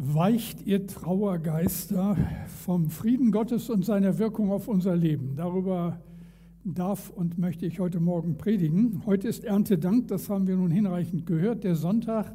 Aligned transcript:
weicht 0.00 0.64
ihr 0.64 0.86
Trauergeister 0.86 2.16
vom 2.64 2.88
Frieden 2.88 3.32
Gottes 3.32 3.68
und 3.68 3.84
seiner 3.84 4.18
Wirkung 4.18 4.52
auf 4.52 4.68
unser 4.68 4.94
Leben. 4.94 5.34
Darüber 5.34 5.98
darf 6.64 7.10
und 7.10 7.36
möchte 7.36 7.66
ich 7.66 7.80
heute 7.80 7.98
Morgen 7.98 8.36
predigen. 8.38 9.02
Heute 9.06 9.26
ist 9.26 9.42
Erntedank, 9.42 10.06
das 10.06 10.30
haben 10.30 10.46
wir 10.46 10.54
nun 10.54 10.70
hinreichend 10.70 11.26
gehört, 11.26 11.64
der 11.64 11.74
Sonntag, 11.74 12.32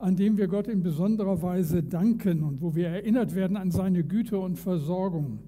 an 0.00 0.16
dem 0.16 0.38
wir 0.38 0.48
Gott 0.48 0.66
in 0.66 0.82
besonderer 0.82 1.40
Weise 1.40 1.84
danken 1.84 2.42
und 2.42 2.62
wo 2.62 2.74
wir 2.74 2.88
erinnert 2.88 3.36
werden 3.36 3.56
an 3.56 3.70
seine 3.70 4.02
Güte 4.02 4.40
und 4.40 4.58
Versorgung. 4.58 5.38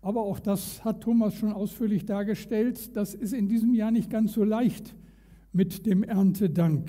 Aber 0.00 0.22
auch 0.22 0.38
das 0.38 0.82
hat 0.86 1.02
Thomas 1.02 1.34
schon 1.34 1.52
ausführlich 1.52 2.06
dargestellt, 2.06 2.96
das 2.96 3.14
ist 3.14 3.34
in 3.34 3.48
diesem 3.48 3.74
Jahr 3.74 3.90
nicht 3.90 4.08
ganz 4.08 4.32
so 4.32 4.42
leicht 4.42 4.94
mit 5.52 5.84
dem 5.84 6.02
Erntedank. 6.02 6.88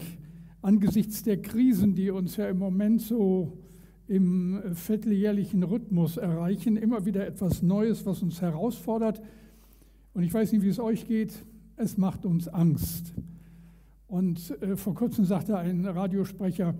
Angesichts 0.61 1.23
der 1.23 1.41
Krisen, 1.41 1.95
die 1.95 2.09
uns 2.09 2.37
ja 2.37 2.47
im 2.47 2.57
Moment 2.57 3.01
so 3.01 3.57
im 4.07 4.61
vierteljährlichen 4.73 5.63
Rhythmus 5.63 6.17
erreichen, 6.17 6.77
immer 6.77 7.05
wieder 7.05 7.27
etwas 7.27 7.61
Neues, 7.61 8.05
was 8.05 8.23
uns 8.23 8.41
herausfordert. 8.41 9.21
Und 10.13 10.23
ich 10.23 10.33
weiß 10.33 10.51
nicht, 10.53 10.63
wie 10.63 10.69
es 10.69 10.79
euch 10.79 11.07
geht, 11.07 11.33
es 11.75 11.97
macht 11.97 12.25
uns 12.25 12.47
Angst. 12.47 13.13
Und 14.07 14.61
äh, 14.61 14.75
vor 14.75 14.95
kurzem 14.95 15.25
sagte 15.25 15.57
ein 15.57 15.85
Radiosprecher, 15.85 16.73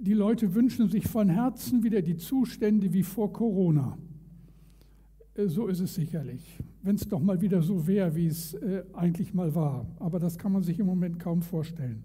die 0.00 0.14
Leute 0.14 0.54
wünschen 0.54 0.88
sich 0.88 1.06
von 1.06 1.28
Herzen 1.28 1.82
wieder 1.82 2.02
die 2.02 2.16
Zustände 2.16 2.92
wie 2.92 3.02
vor 3.02 3.32
Corona. 3.32 3.96
Äh, 5.34 5.46
so 5.46 5.68
ist 5.68 5.80
es 5.80 5.94
sicherlich, 5.94 6.58
wenn 6.82 6.96
es 6.96 7.08
doch 7.08 7.20
mal 7.20 7.40
wieder 7.40 7.62
so 7.62 7.86
wäre, 7.86 8.14
wie 8.16 8.26
es 8.26 8.54
äh, 8.54 8.82
eigentlich 8.92 9.32
mal 9.34 9.54
war. 9.54 9.86
Aber 10.00 10.18
das 10.18 10.38
kann 10.38 10.52
man 10.52 10.62
sich 10.62 10.78
im 10.80 10.86
Moment 10.86 11.20
kaum 11.20 11.42
vorstellen. 11.42 12.02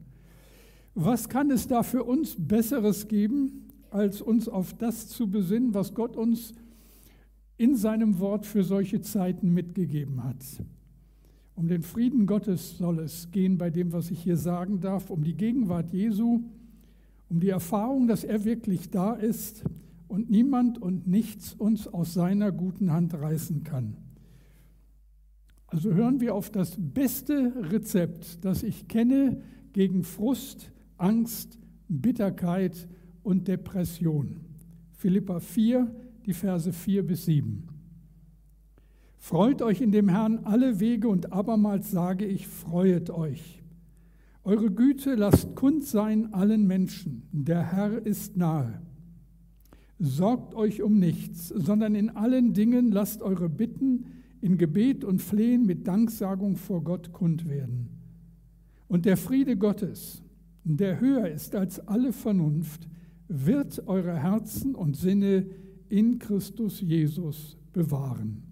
Was 0.97 1.27
kann 1.27 1.51
es 1.51 1.67
da 1.67 1.83
für 1.83 2.05
uns 2.05 2.37
Besseres 2.39 3.09
geben, 3.09 3.67
als 3.91 4.21
uns 4.21 4.47
auf 4.47 4.73
das 4.73 5.09
zu 5.09 5.29
besinnen, 5.29 5.73
was 5.73 5.93
Gott 5.93 6.15
uns 6.15 6.53
in 7.57 7.75
seinem 7.75 8.19
Wort 8.19 8.45
für 8.45 8.63
solche 8.63 9.01
Zeiten 9.01 9.53
mitgegeben 9.53 10.23
hat? 10.23 10.37
Um 11.53 11.67
den 11.67 11.83
Frieden 11.83 12.27
Gottes 12.27 12.77
soll 12.77 12.99
es 12.99 13.29
gehen 13.31 13.57
bei 13.57 13.69
dem, 13.69 13.91
was 13.91 14.09
ich 14.09 14.23
hier 14.23 14.37
sagen 14.37 14.79
darf, 14.79 15.09
um 15.09 15.23
die 15.25 15.35
Gegenwart 15.35 15.91
Jesu, 15.91 16.43
um 17.27 17.41
die 17.41 17.49
Erfahrung, 17.49 18.07
dass 18.07 18.23
er 18.23 18.45
wirklich 18.45 18.89
da 18.89 19.13
ist 19.13 19.65
und 20.07 20.29
niemand 20.29 20.81
und 20.81 21.07
nichts 21.07 21.53
uns 21.53 21.87
aus 21.87 22.13
seiner 22.13 22.53
guten 22.53 22.93
Hand 22.93 23.13
reißen 23.13 23.63
kann. 23.63 23.97
Also 25.67 25.93
hören 25.93 26.21
wir 26.21 26.35
auf 26.35 26.49
das 26.51 26.77
beste 26.77 27.53
Rezept, 27.69 28.45
das 28.45 28.63
ich 28.63 28.87
kenne 28.87 29.41
gegen 29.73 30.03
Frust, 30.03 30.71
Angst, 30.97 31.57
Bitterkeit 31.87 32.87
und 33.23 33.47
Depression. 33.47 34.39
Philippa 34.93 35.39
4, 35.39 35.93
die 36.25 36.33
Verse 36.33 36.71
4 36.71 37.05
bis 37.05 37.25
7. 37.25 37.67
Freut 39.17 39.61
euch 39.61 39.81
in 39.81 39.91
dem 39.91 40.09
Herrn 40.09 40.39
alle 40.43 40.79
Wege 40.79 41.07
und 41.07 41.33
abermals 41.33 41.91
sage 41.91 42.25
ich, 42.25 42.47
freuet 42.47 43.09
euch. 43.09 43.63
Eure 44.43 44.69
Güte 44.69 45.15
lasst 45.15 45.55
kund 45.55 45.83
sein 45.83 46.31
allen 46.33 46.67
Menschen. 46.67 47.23
Der 47.31 47.71
Herr 47.71 48.05
ist 48.05 48.37
nahe. 48.37 48.79
Sorgt 49.97 50.53
euch 50.53 50.83
um 50.83 50.99
nichts, 50.99 51.47
sondern 51.47 51.95
in 51.95 52.11
allen 52.11 52.53
Dingen 52.53 52.91
lasst 52.91 53.23
eure 53.23 53.49
Bitten 53.49 54.05
in 54.41 54.59
Gebet 54.59 55.03
und 55.03 55.21
Flehen 55.21 55.65
mit 55.65 55.87
Danksagung 55.87 56.57
vor 56.57 56.83
Gott 56.83 57.11
kund 57.11 57.49
werden. 57.49 57.89
Und 58.87 59.05
der 59.05 59.17
Friede 59.17 59.57
Gottes, 59.57 60.21
der 60.65 60.99
höher 60.99 61.29
ist 61.29 61.55
als 61.55 61.79
alle 61.87 62.11
Vernunft, 62.11 62.89
wird 63.27 63.87
eure 63.87 64.17
Herzen 64.17 64.75
und 64.75 64.97
Sinne 64.97 65.45
in 65.89 66.19
Christus 66.19 66.81
Jesus 66.81 67.57
bewahren. 67.71 68.43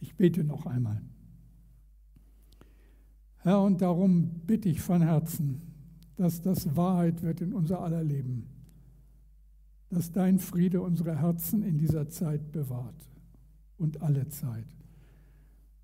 Ich 0.00 0.16
bete 0.16 0.42
noch 0.42 0.66
einmal. 0.66 1.00
Herr, 3.38 3.62
und 3.62 3.80
darum 3.80 4.30
bitte 4.46 4.68
ich 4.68 4.80
von 4.80 5.02
Herzen, 5.02 5.62
dass 6.16 6.42
das 6.42 6.76
Wahrheit 6.76 7.22
wird 7.22 7.40
in 7.40 7.52
unser 7.52 7.80
aller 7.80 8.02
Leben, 8.02 8.46
dass 9.90 10.12
dein 10.12 10.38
Friede 10.38 10.80
unsere 10.80 11.20
Herzen 11.20 11.62
in 11.62 11.78
dieser 11.78 12.08
Zeit 12.08 12.52
bewahrt 12.52 13.08
und 13.78 14.02
alle 14.02 14.28
Zeit. 14.28 14.66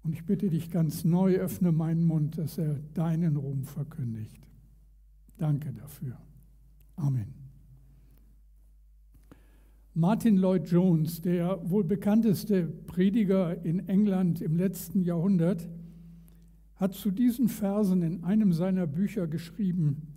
Und 0.03 0.15
ich 0.15 0.25
bitte 0.25 0.49
dich 0.49 0.71
ganz 0.71 1.05
neu, 1.05 1.37
öffne 1.37 1.73
meinen 1.73 2.05
Mund, 2.05 2.39
dass 2.39 2.59
er 2.59 2.81
deinen 2.95 3.37
Ruhm 3.37 3.65
verkündigt. 3.65 4.48
Danke 5.39 5.73
dafür. 5.73 6.19
Amen. 6.97 7.33
Martin 9.95 10.37
Lloyd 10.37 10.69
Jones, 10.69 11.21
der 11.23 11.71
wohl 11.71 11.85
bekannteste 11.85 12.67
Prediger 12.67 13.65
in 13.65 13.89
England 13.89 14.41
im 14.41 14.57
letzten 14.57 15.03
Jahrhundert, 15.03 15.69
hat 16.77 16.95
zu 16.95 17.11
diesen 17.11 17.49
Versen 17.49 18.03
in 18.03 18.23
einem 18.23 18.53
seiner 18.53 18.87
Bücher 18.87 19.27
geschrieben, 19.27 20.09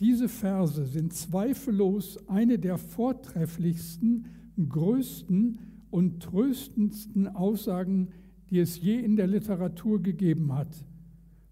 diese 0.00 0.28
Verse 0.28 0.84
sind 0.86 1.14
zweifellos 1.14 2.28
eine 2.28 2.58
der 2.58 2.76
vortrefflichsten, 2.76 4.26
größten 4.68 5.58
und 5.90 6.22
tröstendsten 6.22 7.28
Aussagen, 7.28 8.08
die 8.50 8.58
es 8.58 8.80
je 8.80 8.98
in 8.98 9.16
der 9.16 9.26
Literatur 9.26 10.02
gegeben 10.02 10.52
hat. 10.54 10.84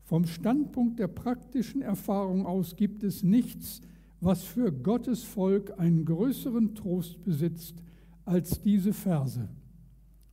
Vom 0.04 0.26
Standpunkt 0.26 0.98
der 0.98 1.08
praktischen 1.08 1.80
Erfahrung 1.80 2.46
aus 2.46 2.76
gibt 2.76 3.02
es 3.02 3.22
nichts, 3.22 3.80
was 4.20 4.44
für 4.44 4.70
Gottes 4.70 5.24
Volk 5.24 5.78
einen 5.78 6.04
größeren 6.04 6.74
Trost 6.74 7.24
besitzt 7.24 7.82
als 8.24 8.60
diese 8.60 8.92
Verse. 8.92 9.48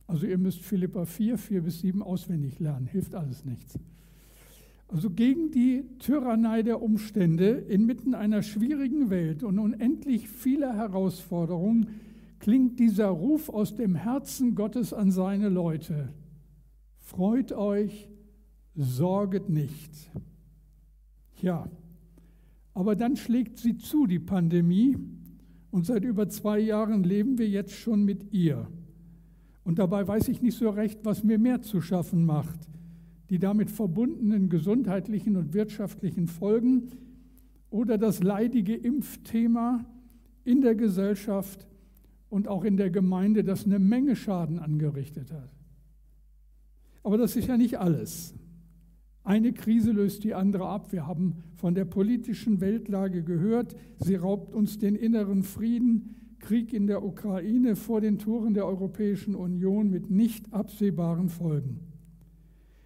Also 0.06 0.26
ihr 0.26 0.36
müsst 0.36 0.60
Philippa 0.60 1.06
4, 1.06 1.38
4 1.38 1.62
bis 1.62 1.80
7 1.80 2.02
auswendig 2.02 2.58
lernen, 2.58 2.86
hilft 2.86 3.14
alles 3.14 3.46
nichts. 3.46 3.78
Also 4.88 5.08
gegen 5.08 5.50
die 5.50 5.84
Tyrannei 5.98 6.62
der 6.62 6.82
Umstände 6.82 7.48
inmitten 7.48 8.14
einer 8.14 8.42
schwierigen 8.42 9.08
Welt 9.08 9.42
und 9.42 9.58
unendlich 9.58 10.28
vieler 10.28 10.76
Herausforderungen 10.76 11.88
klingt 12.40 12.78
dieser 12.78 13.06
Ruf 13.06 13.48
aus 13.48 13.74
dem 13.74 13.94
Herzen 13.94 14.54
Gottes 14.54 14.92
an 14.92 15.10
seine 15.10 15.48
Leute. 15.48 16.10
Freut 16.98 17.52
euch, 17.52 18.11
sorget 18.74 19.48
nicht. 19.48 20.10
Ja, 21.40 21.68
aber 22.74 22.96
dann 22.96 23.16
schlägt 23.16 23.58
sie 23.58 23.76
zu, 23.76 24.06
die 24.06 24.18
Pandemie, 24.18 24.96
und 25.70 25.86
seit 25.86 26.04
über 26.04 26.28
zwei 26.28 26.58
Jahren 26.60 27.02
leben 27.02 27.38
wir 27.38 27.48
jetzt 27.48 27.72
schon 27.72 28.04
mit 28.04 28.32
ihr. 28.32 28.68
Und 29.64 29.78
dabei 29.78 30.06
weiß 30.06 30.28
ich 30.28 30.42
nicht 30.42 30.56
so 30.56 30.68
recht, 30.68 31.00
was 31.04 31.24
mir 31.24 31.38
mehr 31.38 31.62
zu 31.62 31.80
schaffen 31.80 32.26
macht. 32.26 32.68
Die 33.30 33.38
damit 33.38 33.70
verbundenen 33.70 34.50
gesundheitlichen 34.50 35.34
und 35.36 35.54
wirtschaftlichen 35.54 36.26
Folgen 36.26 36.90
oder 37.70 37.96
das 37.96 38.22
leidige 38.22 38.76
Impfthema 38.76 39.86
in 40.44 40.60
der 40.60 40.74
Gesellschaft 40.74 41.66
und 42.28 42.48
auch 42.48 42.64
in 42.64 42.76
der 42.76 42.90
Gemeinde, 42.90 43.42
das 43.42 43.64
eine 43.64 43.78
Menge 43.78 44.14
Schaden 44.14 44.58
angerichtet 44.58 45.32
hat. 45.32 45.50
Aber 47.02 47.16
das 47.16 47.34
ist 47.34 47.48
ja 47.48 47.56
nicht 47.56 47.78
alles. 47.78 48.34
Eine 49.24 49.52
Krise 49.52 49.92
löst 49.92 50.24
die 50.24 50.34
andere 50.34 50.66
ab. 50.66 50.92
Wir 50.92 51.06
haben 51.06 51.36
von 51.54 51.74
der 51.74 51.84
politischen 51.84 52.60
Weltlage 52.60 53.22
gehört. 53.22 53.76
Sie 53.98 54.16
raubt 54.16 54.52
uns 54.52 54.78
den 54.78 54.96
inneren 54.96 55.42
Frieden. 55.42 56.16
Krieg 56.40 56.72
in 56.72 56.88
der 56.88 57.04
Ukraine 57.04 57.76
vor 57.76 58.00
den 58.00 58.18
Toren 58.18 58.54
der 58.54 58.66
Europäischen 58.66 59.36
Union 59.36 59.90
mit 59.90 60.10
nicht 60.10 60.52
absehbaren 60.52 61.28
Folgen. 61.28 61.78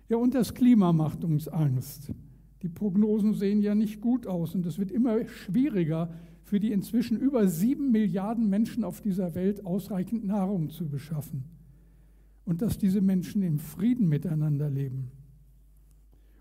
Ja, 0.09 0.19
und 0.19 0.35
das 0.35 0.55
Klima 0.55 0.93
macht 0.93 1.25
uns 1.25 1.49
Angst. 1.49 2.13
Die 2.63 2.69
Prognosen 2.69 3.35
sehen 3.35 3.63
ja 3.63 3.75
nicht 3.75 4.01
gut 4.01 4.27
aus 4.27 4.55
und 4.55 4.67
es 4.67 4.79
wird 4.79 4.91
immer 4.91 5.27
schwieriger, 5.27 6.11
für 6.45 6.61
die 6.61 6.71
inzwischen 6.71 7.19
über 7.19 7.49
sieben 7.49 7.91
Milliarden 7.91 8.49
Menschen 8.49 8.85
auf 8.85 9.01
dieser 9.01 9.35
Welt 9.35 9.67
ausreichend 9.67 10.25
Nahrung 10.25 10.71
zu 10.71 10.89
beschaffen. 10.89 11.45
Und 12.45 12.63
dass 12.63 12.79
diese 12.79 13.01
Menschen 13.01 13.43
im 13.43 13.59
Frieden 13.59 14.09
miteinander 14.09 14.71
leben. 14.71 15.11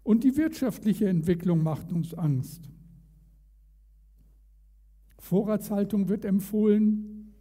Und 0.05 0.23
die 0.23 0.37
wirtschaftliche 0.37 1.09
Entwicklung 1.09 1.63
macht 1.63 1.91
uns 1.91 2.13
Angst. 2.13 2.69
Vorratshaltung 5.17 6.09
wird 6.09 6.25
empfohlen 6.25 7.33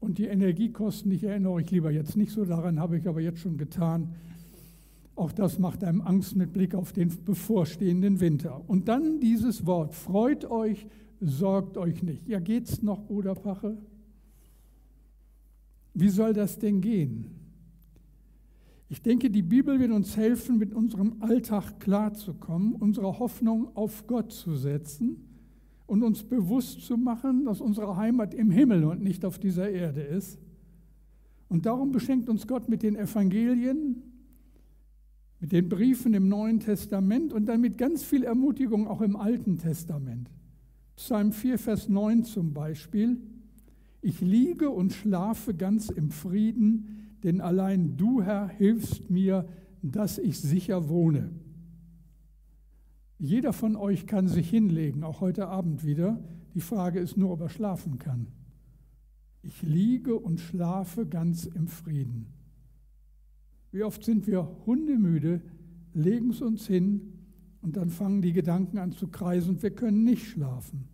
und 0.00 0.18
die 0.18 0.26
Energiekosten, 0.26 1.10
ich 1.12 1.24
erinnere 1.24 1.52
euch 1.52 1.70
lieber 1.70 1.90
jetzt 1.90 2.14
nicht 2.14 2.30
so 2.30 2.44
daran, 2.44 2.78
habe 2.78 2.98
ich 2.98 3.08
aber 3.08 3.22
jetzt 3.22 3.38
schon 3.38 3.56
getan. 3.56 4.14
Auch 5.16 5.32
das 5.32 5.58
macht 5.58 5.82
einem 5.82 6.02
Angst 6.02 6.36
mit 6.36 6.52
Blick 6.52 6.74
auf 6.74 6.92
den 6.92 7.24
bevorstehenden 7.24 8.20
Winter. 8.20 8.62
Und 8.68 8.88
dann 8.88 9.18
dieses 9.18 9.64
Wort, 9.64 9.94
freut 9.94 10.44
euch, 10.44 10.86
sorgt 11.22 11.78
euch 11.78 12.02
nicht. 12.02 12.28
Ja, 12.28 12.38
geht's 12.38 12.82
noch, 12.82 13.06
Bruder 13.06 13.34
Pache? 13.34 13.78
Wie 15.94 16.10
soll 16.10 16.34
das 16.34 16.58
denn 16.58 16.82
gehen? 16.82 17.43
Ich 18.94 19.02
denke, 19.02 19.28
die 19.28 19.42
Bibel 19.42 19.80
wird 19.80 19.90
uns 19.90 20.16
helfen, 20.16 20.56
mit 20.56 20.72
unserem 20.72 21.16
Alltag 21.18 21.80
klarzukommen, 21.80 22.76
unsere 22.76 23.18
Hoffnung 23.18 23.74
auf 23.74 24.06
Gott 24.06 24.30
zu 24.30 24.54
setzen 24.54 25.16
und 25.88 26.04
uns 26.04 26.22
bewusst 26.22 26.82
zu 26.82 26.96
machen, 26.96 27.44
dass 27.44 27.60
unsere 27.60 27.96
Heimat 27.96 28.34
im 28.34 28.52
Himmel 28.52 28.84
und 28.84 29.02
nicht 29.02 29.24
auf 29.24 29.40
dieser 29.40 29.68
Erde 29.68 30.00
ist. 30.00 30.38
Und 31.48 31.66
darum 31.66 31.90
beschenkt 31.90 32.28
uns 32.28 32.46
Gott 32.46 32.68
mit 32.68 32.84
den 32.84 32.94
Evangelien, 32.94 34.00
mit 35.40 35.50
den 35.50 35.68
Briefen 35.68 36.14
im 36.14 36.28
Neuen 36.28 36.60
Testament 36.60 37.32
und 37.32 37.46
dann 37.46 37.62
mit 37.62 37.76
ganz 37.76 38.04
viel 38.04 38.22
Ermutigung 38.22 38.86
auch 38.86 39.00
im 39.00 39.16
Alten 39.16 39.58
Testament. 39.58 40.30
Psalm 40.94 41.32
4, 41.32 41.58
Vers 41.58 41.88
9 41.88 42.22
zum 42.22 42.54
Beispiel. 42.54 43.20
Ich 44.02 44.20
liege 44.20 44.70
und 44.70 44.92
schlafe 44.92 45.52
ganz 45.52 45.88
im 45.88 46.12
Frieden, 46.12 47.03
denn 47.24 47.40
allein 47.40 47.96
du, 47.96 48.22
Herr, 48.22 48.48
hilfst 48.48 49.10
mir, 49.10 49.48
dass 49.82 50.18
ich 50.18 50.38
sicher 50.38 50.88
wohne. 50.88 51.30
Jeder 53.18 53.52
von 53.52 53.76
euch 53.76 54.06
kann 54.06 54.28
sich 54.28 54.48
hinlegen, 54.50 55.02
auch 55.02 55.20
heute 55.20 55.48
Abend 55.48 55.84
wieder. 55.84 56.22
Die 56.54 56.60
Frage 56.60 57.00
ist 57.00 57.16
nur, 57.16 57.30
ob 57.30 57.40
er 57.40 57.48
schlafen 57.48 57.98
kann. 57.98 58.26
Ich 59.42 59.62
liege 59.62 60.16
und 60.16 60.40
schlafe 60.40 61.06
ganz 61.06 61.46
im 61.46 61.66
Frieden. 61.66 62.26
Wie 63.72 63.82
oft 63.82 64.04
sind 64.04 64.26
wir 64.26 64.48
hundemüde, 64.66 65.40
legen 65.94 66.30
es 66.30 66.42
uns 66.42 66.66
hin 66.66 67.12
und 67.62 67.76
dann 67.76 67.88
fangen 67.88 68.20
die 68.20 68.32
Gedanken 68.32 68.78
an 68.78 68.92
zu 68.92 69.08
kreisen 69.08 69.56
und 69.56 69.62
wir 69.62 69.70
können 69.70 70.04
nicht 70.04 70.26
schlafen. 70.26 70.88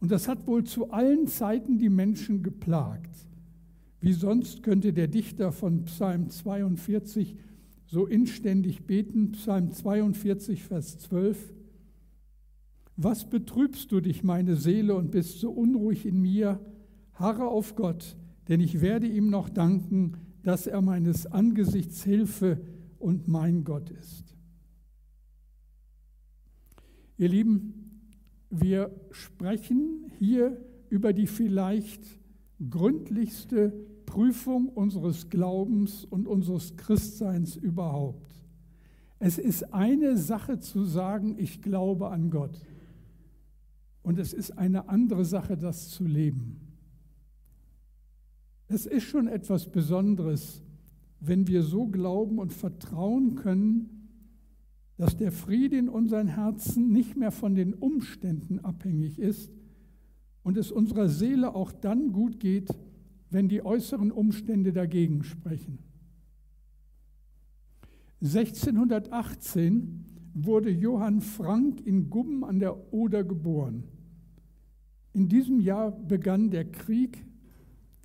Und 0.00 0.10
das 0.10 0.28
hat 0.28 0.46
wohl 0.46 0.64
zu 0.64 0.90
allen 0.90 1.26
Zeiten 1.26 1.78
die 1.78 1.88
Menschen 1.88 2.42
geplagt. 2.42 3.26
Wie 4.02 4.12
sonst 4.12 4.64
könnte 4.64 4.92
der 4.92 5.06
Dichter 5.06 5.52
von 5.52 5.84
Psalm 5.84 6.28
42 6.28 7.36
so 7.86 8.04
inständig 8.04 8.84
beten, 8.84 9.30
Psalm 9.30 9.70
42, 9.70 10.64
Vers 10.64 10.98
12. 10.98 11.54
Was 12.96 13.30
betrübst 13.30 13.92
du 13.92 14.00
dich, 14.00 14.24
meine 14.24 14.56
Seele, 14.56 14.96
und 14.96 15.12
bist 15.12 15.38
so 15.38 15.52
unruhig 15.52 16.04
in 16.04 16.20
mir? 16.20 16.58
Harre 17.12 17.46
auf 17.46 17.76
Gott, 17.76 18.16
denn 18.48 18.60
ich 18.60 18.80
werde 18.80 19.06
ihm 19.06 19.30
noch 19.30 19.48
danken, 19.48 20.14
dass 20.42 20.66
er 20.66 20.82
meines 20.82 21.26
Angesichts 21.26 22.02
Hilfe 22.02 22.60
und 22.98 23.28
mein 23.28 23.62
Gott 23.62 23.90
ist. 23.90 24.36
Ihr 27.18 27.28
Lieben, 27.28 28.00
wir 28.50 28.90
sprechen 29.12 30.10
hier 30.18 30.60
über 30.90 31.12
die 31.12 31.28
vielleicht 31.28 32.02
gründlichste 32.68 33.72
Prüfung 34.12 34.68
unseres 34.68 35.30
Glaubens 35.30 36.04
und 36.04 36.26
unseres 36.26 36.76
Christseins 36.76 37.56
überhaupt. 37.56 38.30
Es 39.18 39.38
ist 39.38 39.72
eine 39.72 40.18
Sache 40.18 40.58
zu 40.58 40.84
sagen, 40.84 41.36
ich 41.38 41.62
glaube 41.62 42.10
an 42.10 42.28
Gott. 42.28 42.60
Und 44.02 44.18
es 44.18 44.34
ist 44.34 44.58
eine 44.58 44.90
andere 44.90 45.24
Sache, 45.24 45.56
das 45.56 45.88
zu 45.88 46.04
leben. 46.04 46.60
Es 48.68 48.84
ist 48.84 49.04
schon 49.04 49.28
etwas 49.28 49.72
Besonderes, 49.72 50.60
wenn 51.20 51.46
wir 51.46 51.62
so 51.62 51.86
glauben 51.86 52.38
und 52.38 52.52
vertrauen 52.52 53.34
können, 53.34 54.10
dass 54.98 55.16
der 55.16 55.32
Friede 55.32 55.78
in 55.78 55.88
unseren 55.88 56.26
Herzen 56.26 56.92
nicht 56.92 57.16
mehr 57.16 57.30
von 57.30 57.54
den 57.54 57.72
Umständen 57.72 58.58
abhängig 58.58 59.18
ist 59.18 59.50
und 60.42 60.58
es 60.58 60.70
unserer 60.70 61.08
Seele 61.08 61.54
auch 61.54 61.72
dann 61.72 62.12
gut 62.12 62.40
geht, 62.40 62.68
wenn 63.32 63.48
die 63.48 63.64
äußeren 63.64 64.12
Umstände 64.12 64.72
dagegen 64.72 65.24
sprechen. 65.24 65.78
1618 68.20 70.04
wurde 70.34 70.70
Johann 70.70 71.20
Frank 71.20 71.80
in 71.84 72.08
Gubben 72.08 72.44
an 72.44 72.60
der 72.60 72.92
Oder 72.92 73.24
geboren. 73.24 73.84
In 75.12 75.28
diesem 75.28 75.60
Jahr 75.60 75.90
begann 75.90 76.50
der 76.50 76.70
Krieg, 76.70 77.24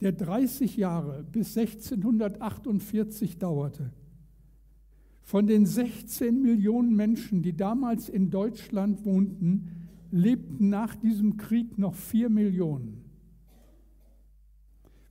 der 0.02 0.12
30 0.12 0.78
Jahre 0.78 1.24
bis 1.24 1.58
1648 1.58 3.38
dauerte. 3.38 3.92
Von 5.22 5.48
den 5.48 5.66
16 5.66 6.42
Millionen 6.42 6.96
Menschen, 6.96 7.42
die 7.42 7.56
damals 7.56 8.10
in 8.10 8.30
Deutschland 8.30 9.06
wohnten, 9.06 9.88
lebten 10.12 10.70
nach 10.70 10.96
diesem 10.96 11.38
Krieg 11.38 11.78
noch 11.78 11.96
4 11.96 12.30
Millionen. 12.30 13.07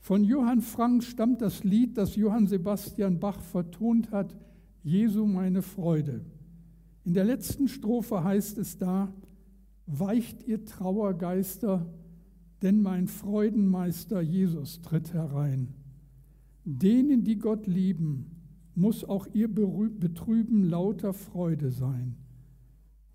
Von 0.07 0.23
Johann 0.23 0.61
Frank 0.61 1.03
stammt 1.03 1.43
das 1.43 1.65
Lied, 1.65 1.99
das 1.99 2.15
Johann 2.15 2.47
Sebastian 2.47 3.19
Bach 3.19 3.41
vertont 3.41 4.13
hat, 4.13 4.37
Jesu 4.85 5.27
meine 5.27 5.63
Freude. 5.63 6.25
In 7.05 7.13
der 7.13 7.25
letzten 7.25 7.67
Strophe 7.67 8.23
heißt 8.23 8.57
es 8.59 8.79
da, 8.79 9.13
weicht 9.87 10.47
ihr 10.47 10.65
Trauergeister, 10.65 11.93
denn 12.63 12.83
mein 12.83 13.09
Freudenmeister 13.09 14.21
Jesus 14.21 14.81
tritt 14.81 15.13
herein. 15.13 15.75
Denen, 16.65 17.25
die 17.25 17.39
Gott 17.39 17.67
lieben, 17.67 18.31
muss 18.77 19.03
auch 19.03 19.27
ihr 19.33 19.53
Betrüben 19.53 20.63
lauter 20.63 21.15
Freude 21.15 21.73
sein. 21.73 22.15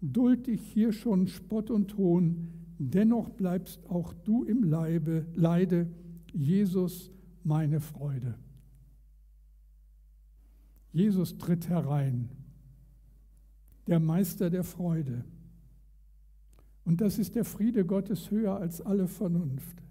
Duld 0.01 0.47
dich 0.47 0.61
hier 0.61 0.91
schon 0.91 1.27
Spott 1.27 1.71
und 1.71 1.95
Hohn, 1.95 2.49
dennoch 2.79 3.29
bleibst 3.29 3.89
auch 3.89 4.13
du 4.13 4.43
im 4.43 4.65
Leibe, 4.65 5.25
Leide, 5.35 5.87
Jesus 6.33 7.11
meine 7.43 7.79
Freude. 7.79 8.35
Jesus 10.93 11.37
tritt 11.37 11.69
herein, 11.69 12.29
der 13.87 13.99
Meister 13.99 14.49
der 14.49 14.63
Freude. 14.63 15.23
Und 16.83 17.01
das 17.01 17.17
ist 17.17 17.35
der 17.35 17.45
Friede 17.45 17.85
Gottes 17.85 18.31
höher 18.31 18.57
als 18.57 18.81
alle 18.81 19.07
Vernunft. 19.07 19.81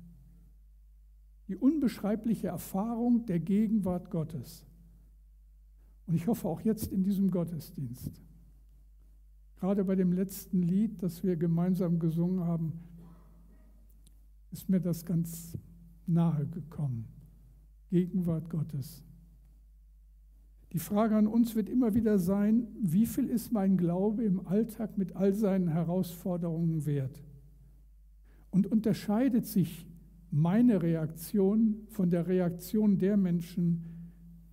Die 1.48 1.56
unbeschreibliche 1.56 2.48
Erfahrung 2.48 3.26
der 3.26 3.40
Gegenwart 3.40 4.10
Gottes. 4.10 4.66
Und 6.06 6.14
ich 6.14 6.26
hoffe 6.26 6.48
auch 6.48 6.60
jetzt 6.60 6.92
in 6.92 7.02
diesem 7.02 7.30
Gottesdienst. 7.30 8.20
Gerade 9.58 9.84
bei 9.84 9.94
dem 9.94 10.12
letzten 10.12 10.62
Lied, 10.62 11.02
das 11.02 11.22
wir 11.22 11.36
gemeinsam 11.36 11.98
gesungen 11.98 12.40
haben, 12.44 12.72
ist 14.50 14.68
mir 14.68 14.80
das 14.80 15.04
ganz 15.04 15.56
nahe 16.10 16.46
gekommen. 16.46 17.06
Gegenwart 17.90 18.50
Gottes. 18.50 19.02
Die 20.72 20.78
Frage 20.78 21.16
an 21.16 21.26
uns 21.26 21.56
wird 21.56 21.68
immer 21.68 21.94
wieder 21.94 22.18
sein, 22.18 22.68
wie 22.80 23.06
viel 23.06 23.28
ist 23.28 23.50
mein 23.50 23.76
Glaube 23.76 24.22
im 24.22 24.46
Alltag 24.46 24.96
mit 24.96 25.16
all 25.16 25.34
seinen 25.34 25.68
Herausforderungen 25.68 26.86
wert? 26.86 27.24
Und 28.50 28.66
unterscheidet 28.68 29.46
sich 29.46 29.86
meine 30.30 30.82
Reaktion 30.82 31.86
von 31.88 32.10
der 32.10 32.28
Reaktion 32.28 32.98
der 32.98 33.16
Menschen, 33.16 33.84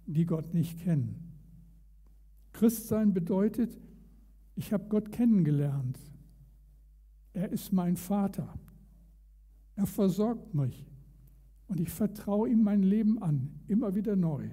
die 0.07 0.25
Gott 0.25 0.53
nicht 0.55 0.79
kennen? 0.79 1.27
Christsein 2.51 3.13
bedeutet, 3.13 3.79
ich 4.55 4.73
habe 4.73 4.85
Gott 4.89 5.11
kennengelernt. 5.11 5.99
Er 7.33 7.51
ist 7.51 7.71
mein 7.71 7.95
Vater. 7.95 8.51
Er 9.75 9.85
versorgt 9.85 10.55
mich. 10.55 10.87
Und 11.67 11.79
ich 11.79 11.89
vertraue 11.89 12.49
ihm 12.49 12.63
mein 12.63 12.83
Leben 12.83 13.21
an, 13.21 13.49
immer 13.67 13.95
wieder 13.95 14.15
neu. 14.15 14.49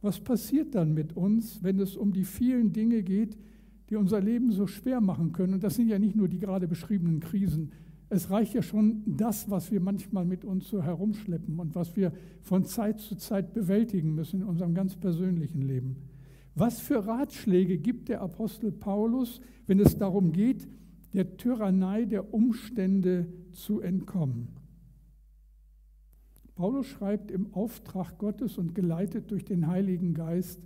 Was 0.00 0.20
passiert 0.20 0.74
dann 0.74 0.92
mit 0.92 1.16
uns, 1.16 1.62
wenn 1.62 1.78
es 1.78 1.96
um 1.96 2.12
die 2.12 2.24
vielen 2.24 2.72
Dinge 2.72 3.02
geht, 3.02 3.38
die 3.88 3.96
unser 3.96 4.20
Leben 4.20 4.50
so 4.50 4.66
schwer 4.66 5.00
machen 5.00 5.32
können? 5.32 5.54
Und 5.54 5.64
das 5.64 5.76
sind 5.76 5.88
ja 5.88 5.98
nicht 5.98 6.14
nur 6.14 6.28
die 6.28 6.38
gerade 6.38 6.68
beschriebenen 6.68 7.20
Krisen. 7.20 7.72
Es 8.10 8.30
reicht 8.30 8.54
ja 8.54 8.62
schon 8.62 9.02
das, 9.06 9.50
was 9.50 9.72
wir 9.72 9.80
manchmal 9.80 10.24
mit 10.24 10.44
uns 10.44 10.68
so 10.68 10.82
herumschleppen 10.82 11.58
und 11.58 11.74
was 11.74 11.96
wir 11.96 12.12
von 12.42 12.64
Zeit 12.64 13.00
zu 13.00 13.16
Zeit 13.16 13.54
bewältigen 13.54 14.14
müssen 14.14 14.42
in 14.42 14.46
unserem 14.46 14.74
ganz 14.74 14.94
persönlichen 14.94 15.62
Leben. 15.62 15.96
Was 16.54 16.80
für 16.80 17.06
Ratschläge 17.06 17.78
gibt 17.78 18.08
der 18.08 18.20
Apostel 18.20 18.72
Paulus, 18.72 19.40
wenn 19.66 19.80
es 19.80 19.98
darum 19.98 20.32
geht, 20.32 20.68
der 21.12 21.36
Tyrannei 21.36 22.04
der 22.04 22.32
Umstände 22.32 23.26
zu 23.52 23.80
entkommen? 23.80 24.48
Paulus 26.54 26.86
schreibt 26.86 27.30
im 27.30 27.52
Auftrag 27.52 28.18
Gottes 28.18 28.58
und 28.58 28.74
geleitet 28.74 29.30
durch 29.30 29.44
den 29.44 29.66
Heiligen 29.66 30.14
Geist, 30.14 30.60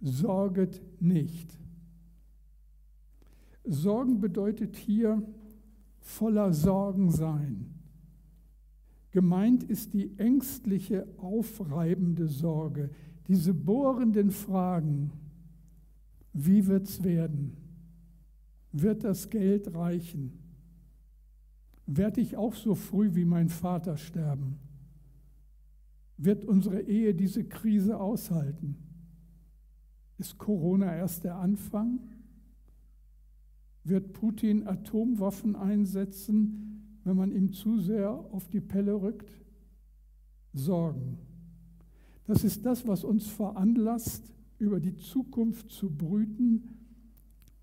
sorget 0.00 0.82
nicht. 1.00 1.58
Sorgen 3.64 4.20
bedeutet 4.20 4.76
hier 4.76 5.22
voller 6.00 6.52
Sorgen 6.52 7.10
sein. 7.10 7.74
Gemeint 9.12 9.64
ist 9.64 9.92
die 9.92 10.18
ängstliche, 10.18 11.06
aufreibende 11.18 12.28
Sorge, 12.28 12.90
diese 13.28 13.54
bohrenden 13.54 14.30
Fragen, 14.30 15.12
wie 16.32 16.66
wird 16.66 16.88
es 16.88 17.02
werden? 17.02 17.56
Wird 18.72 19.04
das 19.04 19.30
Geld 19.30 19.74
reichen? 19.74 20.39
Werde 21.92 22.20
ich 22.20 22.36
auch 22.36 22.54
so 22.54 22.76
früh 22.76 23.16
wie 23.16 23.24
mein 23.24 23.48
Vater 23.48 23.96
sterben? 23.96 24.60
Wird 26.16 26.44
unsere 26.44 26.82
Ehe 26.82 27.16
diese 27.16 27.42
Krise 27.42 27.98
aushalten? 27.98 28.76
Ist 30.16 30.38
Corona 30.38 30.94
erst 30.94 31.24
der 31.24 31.34
Anfang? 31.34 31.98
Wird 33.82 34.12
Putin 34.12 34.68
Atomwaffen 34.68 35.56
einsetzen, 35.56 37.00
wenn 37.02 37.16
man 37.16 37.32
ihm 37.32 37.52
zu 37.52 37.80
sehr 37.80 38.08
auf 38.12 38.46
die 38.46 38.60
Pelle 38.60 39.02
rückt? 39.02 39.32
Sorgen. 40.52 41.18
Das 42.24 42.44
ist 42.44 42.64
das, 42.64 42.86
was 42.86 43.02
uns 43.02 43.26
veranlasst, 43.26 44.32
über 44.60 44.78
die 44.78 44.94
Zukunft 44.94 45.72
zu 45.72 45.90
brüten, 45.90 46.68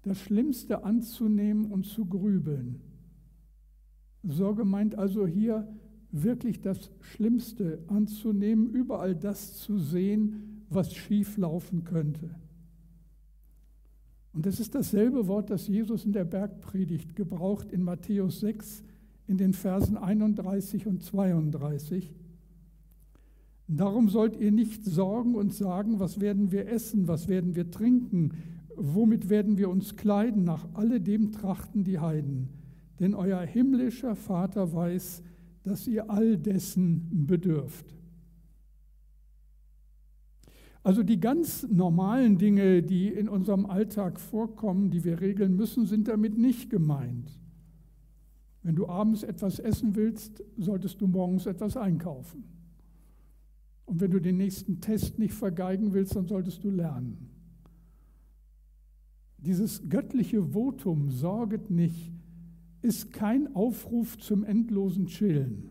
das 0.01 0.19
Schlimmste 0.19 0.83
anzunehmen 0.83 1.71
und 1.71 1.85
zu 1.85 2.05
grübeln. 2.05 2.81
Sorge 4.27 4.65
meint 4.65 4.95
also 4.95 5.25
hier 5.25 5.67
wirklich 6.11 6.61
das 6.61 6.91
Schlimmste 7.01 7.79
anzunehmen, 7.87 8.69
überall 8.69 9.15
das 9.15 9.57
zu 9.57 9.77
sehen, 9.77 10.63
was 10.69 10.93
schief 10.93 11.37
laufen 11.37 11.83
könnte. 11.83 12.29
Und 14.33 14.45
das 14.45 14.59
ist 14.59 14.75
dasselbe 14.75 15.27
Wort, 15.27 15.49
das 15.49 15.67
Jesus 15.67 16.05
in 16.05 16.13
der 16.13 16.25
Bergpredigt 16.25 17.15
gebraucht 17.15 17.71
in 17.71 17.81
Matthäus 17.81 18.39
6 18.41 18.83
in 19.27 19.37
den 19.37 19.53
Versen 19.53 19.97
31 19.97 20.87
und 20.87 21.03
32. 21.03 22.13
Darum 23.67 24.09
sollt 24.09 24.37
ihr 24.37 24.51
nicht 24.51 24.85
sorgen 24.85 25.35
und 25.35 25.53
sagen, 25.53 25.99
was 25.99 26.21
werden 26.21 26.51
wir 26.51 26.69
essen, 26.69 27.07
was 27.07 27.27
werden 27.27 27.55
wir 27.55 27.69
trinken, 27.69 28.31
womit 28.75 29.29
werden 29.29 29.57
wir 29.57 29.69
uns 29.69 29.97
kleiden, 29.97 30.43
nach 30.45 30.67
alledem 30.73 31.31
trachten 31.31 31.83
die 31.83 31.99
Heiden. 31.99 32.56
Denn 32.99 33.13
euer 33.13 33.41
himmlischer 33.41 34.15
Vater 34.15 34.73
weiß, 34.73 35.23
dass 35.63 35.87
ihr 35.87 36.09
all 36.09 36.37
dessen 36.37 37.27
bedürft. 37.27 37.97
Also 40.83 41.03
die 41.03 41.19
ganz 41.19 41.67
normalen 41.69 42.37
Dinge, 42.37 42.81
die 42.81 43.09
in 43.09 43.27
unserem 43.27 43.65
Alltag 43.65 44.21
vorkommen, 44.21 44.89
die 44.89 45.03
wir 45.03 45.19
regeln 45.19 45.55
müssen, 45.55 45.85
sind 45.85 46.07
damit 46.07 46.37
nicht 46.37 46.69
gemeint. 46.69 47.37
Wenn 48.63 48.75
du 48.75 48.87
abends 48.87 49.23
etwas 49.23 49.59
essen 49.59 49.95
willst, 49.95 50.43
solltest 50.57 51.01
du 51.01 51.07
morgens 51.07 51.45
etwas 51.45 51.75
einkaufen. 51.75 52.45
Und 53.85 54.01
wenn 54.01 54.11
du 54.11 54.19
den 54.19 54.37
nächsten 54.37 54.79
Test 54.81 55.19
nicht 55.19 55.33
vergeigen 55.33 55.93
willst, 55.93 56.15
dann 56.15 56.27
solltest 56.27 56.63
du 56.63 56.69
lernen. 56.69 57.29
Dieses 59.37 59.89
göttliche 59.89 60.43
Votum, 60.43 61.09
sorget 61.09 61.69
nicht, 61.69 62.11
ist 62.81 63.11
kein 63.11 63.55
Aufruf 63.55 64.17
zum 64.17 64.43
endlosen 64.43 65.07
Chillen. 65.07 65.69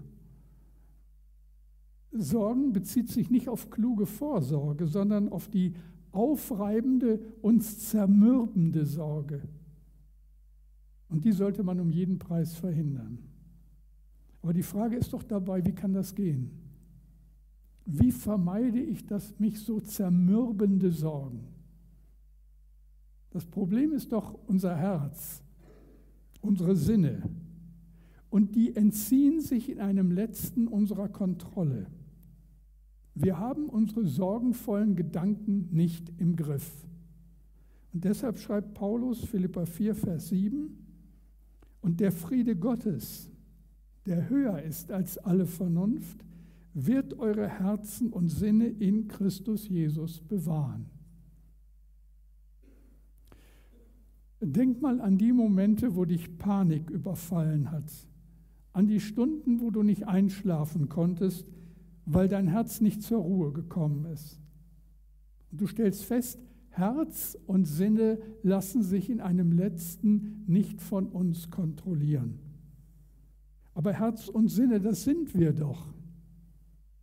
Sorgen 2.13 2.73
bezieht 2.73 3.09
sich 3.11 3.31
nicht 3.31 3.49
auf 3.49 3.71
kluge 3.71 4.07
Vorsorge, 4.07 4.87
sondern 4.87 5.29
auf 5.29 5.49
die 5.49 5.75
aufreibende, 6.13 7.21
uns 7.43 7.91
zermürbende 7.91 8.87
Sorge. 8.87 9.43
Und 11.09 11.25
die 11.25 11.33
sollte 11.33 11.63
man 11.63 11.79
um 11.79 11.91
jeden 11.91 12.19
Preis 12.19 12.55
verhindern. 12.55 13.19
Aber 14.43 14.53
die 14.53 14.63
Frage 14.63 14.97
ist 14.97 15.13
doch 15.13 15.23
dabei, 15.23 15.65
wie 15.65 15.75
kann 15.75 15.93
das 15.93 16.15
gehen? 16.15 16.51
Wie 17.85 18.11
vermeide 18.11 18.81
ich 18.81 19.07
das 19.07 19.39
mich 19.39 19.61
so 19.61 19.79
zermürbende 19.81 20.91
Sorgen? 20.91 21.47
Das 23.31 23.45
Problem 23.45 23.93
ist 23.93 24.13
doch 24.13 24.39
unser 24.47 24.77
Herz 24.77 25.43
unsere 26.47 26.77
Sinne. 26.77 27.23
Und 28.31 28.55
die 28.55 28.77
entziehen 28.77 29.41
sich 29.41 29.71
in 29.71 29.81
einem 29.81 30.11
letzten 30.11 30.69
unserer 30.69 31.09
Kontrolle. 31.09 31.87
Wir 33.15 33.39
haben 33.39 33.69
unsere 33.69 34.05
sorgenvollen 34.07 34.95
Gedanken 34.95 35.69
nicht 35.73 36.13
im 36.19 36.37
Griff. 36.37 36.87
Und 37.93 38.05
deshalb 38.05 38.39
schreibt 38.39 38.75
Paulus 38.75 39.25
Philippa 39.25 39.65
4, 39.65 39.95
Vers 39.95 40.29
7, 40.29 40.77
und 41.81 42.01
der 42.01 42.13
Friede 42.13 42.57
Gottes, 42.57 43.31
der 44.05 44.29
höher 44.29 44.61
ist 44.61 44.91
als 44.93 45.17
alle 45.19 45.47
Vernunft, 45.47 46.25
wird 46.75 47.19
eure 47.19 47.49
Herzen 47.49 48.13
und 48.13 48.29
Sinne 48.29 48.67
in 48.67 49.09
Christus 49.09 49.69
Jesus 49.69 50.21
bewahren. 50.21 50.91
Denk 54.41 54.83
mal 54.83 55.01
an 55.01 55.17
die 55.19 55.33
Momente, 55.33 55.97
wo 55.97 56.05
dich 56.05 56.39
Panik 56.39 56.91
überfallen 56.91 57.71
hat, 57.71 57.91
an 58.73 58.87
die 58.87 59.01
Stunden, 59.01 59.61
wo 59.61 59.71
du 59.71 59.83
nicht 59.83 60.07
einschlafen 60.07 60.89
konntest, 60.89 61.47
weil 62.05 62.29
dein 62.29 62.47
Herz 62.47 62.81
nicht 62.81 63.03
zur 63.03 63.19
Ruhe 63.19 63.53
gekommen 63.53 64.05
ist. 64.07 64.41
Und 65.51 65.61
du 65.61 65.67
stellst 65.67 66.05
fest, 66.05 66.39
Herz 66.69 67.39
und 67.47 67.65
Sinne 67.65 68.19
lassen 68.43 68.83
sich 68.83 69.09
in 69.09 69.23
einem 69.23 69.53
letzten 69.53 70.45
nicht 70.47 70.83
von 70.83 71.07
uns 71.07 71.51
kontrollieren. 71.51 72.39
Aber 73.75 73.95
Herz 73.95 74.29
und 74.29 74.49
Sinne, 74.49 74.81
das 74.81 75.05
sind 75.05 75.35
wir 75.35 75.53
doch. 75.53 75.87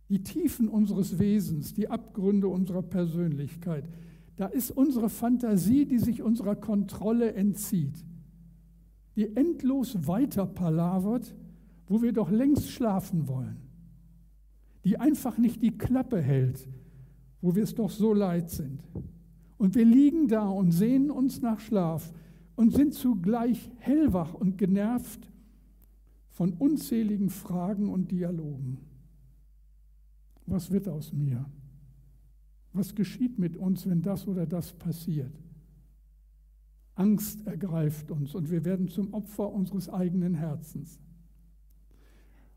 Die 0.08 0.22
Tiefen 0.22 0.68
unseres 0.68 1.18
Wesens, 1.18 1.74
die 1.74 1.88
Abgründe 1.88 2.46
unserer 2.46 2.82
Persönlichkeit, 2.82 3.88
da 4.36 4.46
ist 4.46 4.70
unsere 4.70 5.08
Fantasie, 5.08 5.86
die 5.86 5.98
sich 5.98 6.22
unserer 6.22 6.56
Kontrolle 6.56 7.34
entzieht, 7.34 8.04
die 9.16 9.36
endlos 9.36 10.06
weiter 10.06 10.46
palavert, 10.46 11.34
wo 11.86 12.02
wir 12.02 12.12
doch 12.12 12.30
längst 12.30 12.70
schlafen 12.70 13.28
wollen, 13.28 13.58
die 14.84 14.98
einfach 14.98 15.38
nicht 15.38 15.62
die 15.62 15.76
Klappe 15.76 16.20
hält, 16.20 16.68
wo 17.40 17.54
wir 17.54 17.62
es 17.62 17.74
doch 17.74 17.90
so 17.90 18.12
leid 18.12 18.50
sind. 18.50 18.82
Und 19.56 19.74
wir 19.74 19.84
liegen 19.84 20.28
da 20.28 20.48
und 20.48 20.72
sehnen 20.72 21.10
uns 21.10 21.40
nach 21.40 21.60
Schlaf 21.60 22.12
und 22.56 22.72
sind 22.72 22.94
zugleich 22.94 23.70
hellwach 23.78 24.34
und 24.34 24.58
genervt 24.58 25.30
von 26.30 26.52
unzähligen 26.54 27.30
Fragen 27.30 27.88
und 27.88 28.10
Dialogen. 28.10 28.78
Was 30.46 30.70
wird 30.70 30.88
aus 30.88 31.12
mir? 31.12 31.46
Was 32.74 32.94
geschieht 32.94 33.38
mit 33.38 33.56
uns, 33.56 33.88
wenn 33.88 34.02
das 34.02 34.26
oder 34.26 34.46
das 34.46 34.72
passiert? 34.72 35.32
Angst 36.96 37.46
ergreift 37.46 38.10
uns 38.10 38.34
und 38.34 38.50
wir 38.50 38.64
werden 38.64 38.88
zum 38.88 39.14
Opfer 39.14 39.52
unseres 39.52 39.88
eigenen 39.88 40.34
Herzens. 40.34 41.00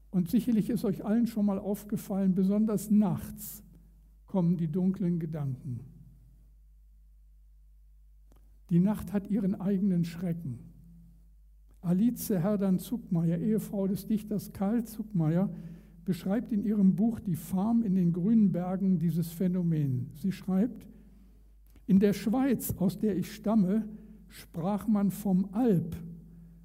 Und 0.09 0.29
sicherlich 0.29 0.69
ist 0.69 0.85
euch 0.85 1.05
allen 1.05 1.27
schon 1.27 1.45
mal 1.45 1.59
aufgefallen, 1.59 2.33
besonders 2.33 2.89
nachts 2.89 3.63
kommen 4.25 4.57
die 4.57 4.67
dunklen 4.67 5.19
Gedanken. 5.19 5.81
Die 8.69 8.79
Nacht 8.79 9.13
hat 9.13 9.29
ihren 9.29 9.61
eigenen 9.61 10.03
Schrecken. 10.03 10.59
Alice 11.81 12.31
Herdan 12.31 12.79
Zuckmeier, 12.79 13.37
Ehefrau 13.37 13.87
des 13.87 14.07
Dichters 14.07 14.51
Karl 14.51 14.83
Zuckmeier, 14.83 15.49
beschreibt 16.07 16.53
in 16.53 16.63
ihrem 16.63 16.95
Buch 16.95 17.19
Die 17.19 17.35
Farm 17.35 17.83
in 17.83 17.93
den 17.93 18.13
grünen 18.13 18.53
Bergen 18.53 18.97
dieses 18.97 19.29
Phänomen. 19.29 20.07
Sie 20.13 20.31
schreibt, 20.31 20.87
in 21.85 21.99
der 21.99 22.13
Schweiz, 22.13 22.73
aus 22.77 22.97
der 22.97 23.17
ich 23.17 23.35
stamme, 23.35 23.89
sprach 24.29 24.87
man 24.87 25.11
vom 25.11 25.49
Alp 25.51 25.97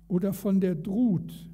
oder 0.06 0.32
von 0.32 0.60
der 0.60 0.76
Drut. 0.76 1.50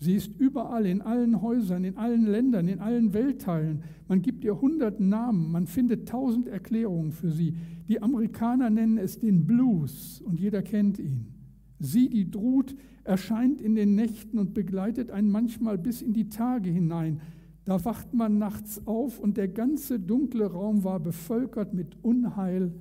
Sie 0.00 0.16
ist 0.16 0.38
überall, 0.40 0.86
in 0.86 1.02
allen 1.02 1.40
Häusern, 1.40 1.84
in 1.84 1.96
allen 1.96 2.26
Ländern, 2.26 2.66
in 2.66 2.80
allen 2.80 3.14
Weltteilen. 3.14 3.84
Man 4.08 4.20
gibt 4.20 4.42
ihr 4.42 4.60
hundert 4.60 4.98
Namen, 4.98 5.52
man 5.52 5.68
findet 5.68 6.08
tausend 6.08 6.48
Erklärungen 6.48 7.12
für 7.12 7.30
sie. 7.30 7.54
Die 7.86 8.02
Amerikaner 8.02 8.70
nennen 8.70 8.98
es 8.98 9.20
den 9.20 9.46
Blues 9.46 10.20
und 10.20 10.40
jeder 10.40 10.62
kennt 10.62 10.98
ihn. 10.98 11.28
Sie, 11.78 12.08
die 12.08 12.30
Drut, 12.30 12.74
erscheint 13.04 13.60
in 13.60 13.74
den 13.74 13.94
Nächten 13.94 14.38
und 14.38 14.54
begleitet 14.54 15.10
einen 15.10 15.30
manchmal 15.30 15.78
bis 15.78 16.02
in 16.02 16.12
die 16.12 16.28
Tage 16.28 16.70
hinein. 16.70 17.20
Da 17.64 17.84
wacht 17.84 18.12
man 18.14 18.38
nachts 18.38 18.86
auf 18.86 19.18
und 19.18 19.36
der 19.36 19.48
ganze 19.48 19.98
dunkle 19.98 20.46
Raum 20.46 20.84
war 20.84 21.00
bevölkert 21.00 21.74
mit 21.74 21.96
Unheil 22.02 22.72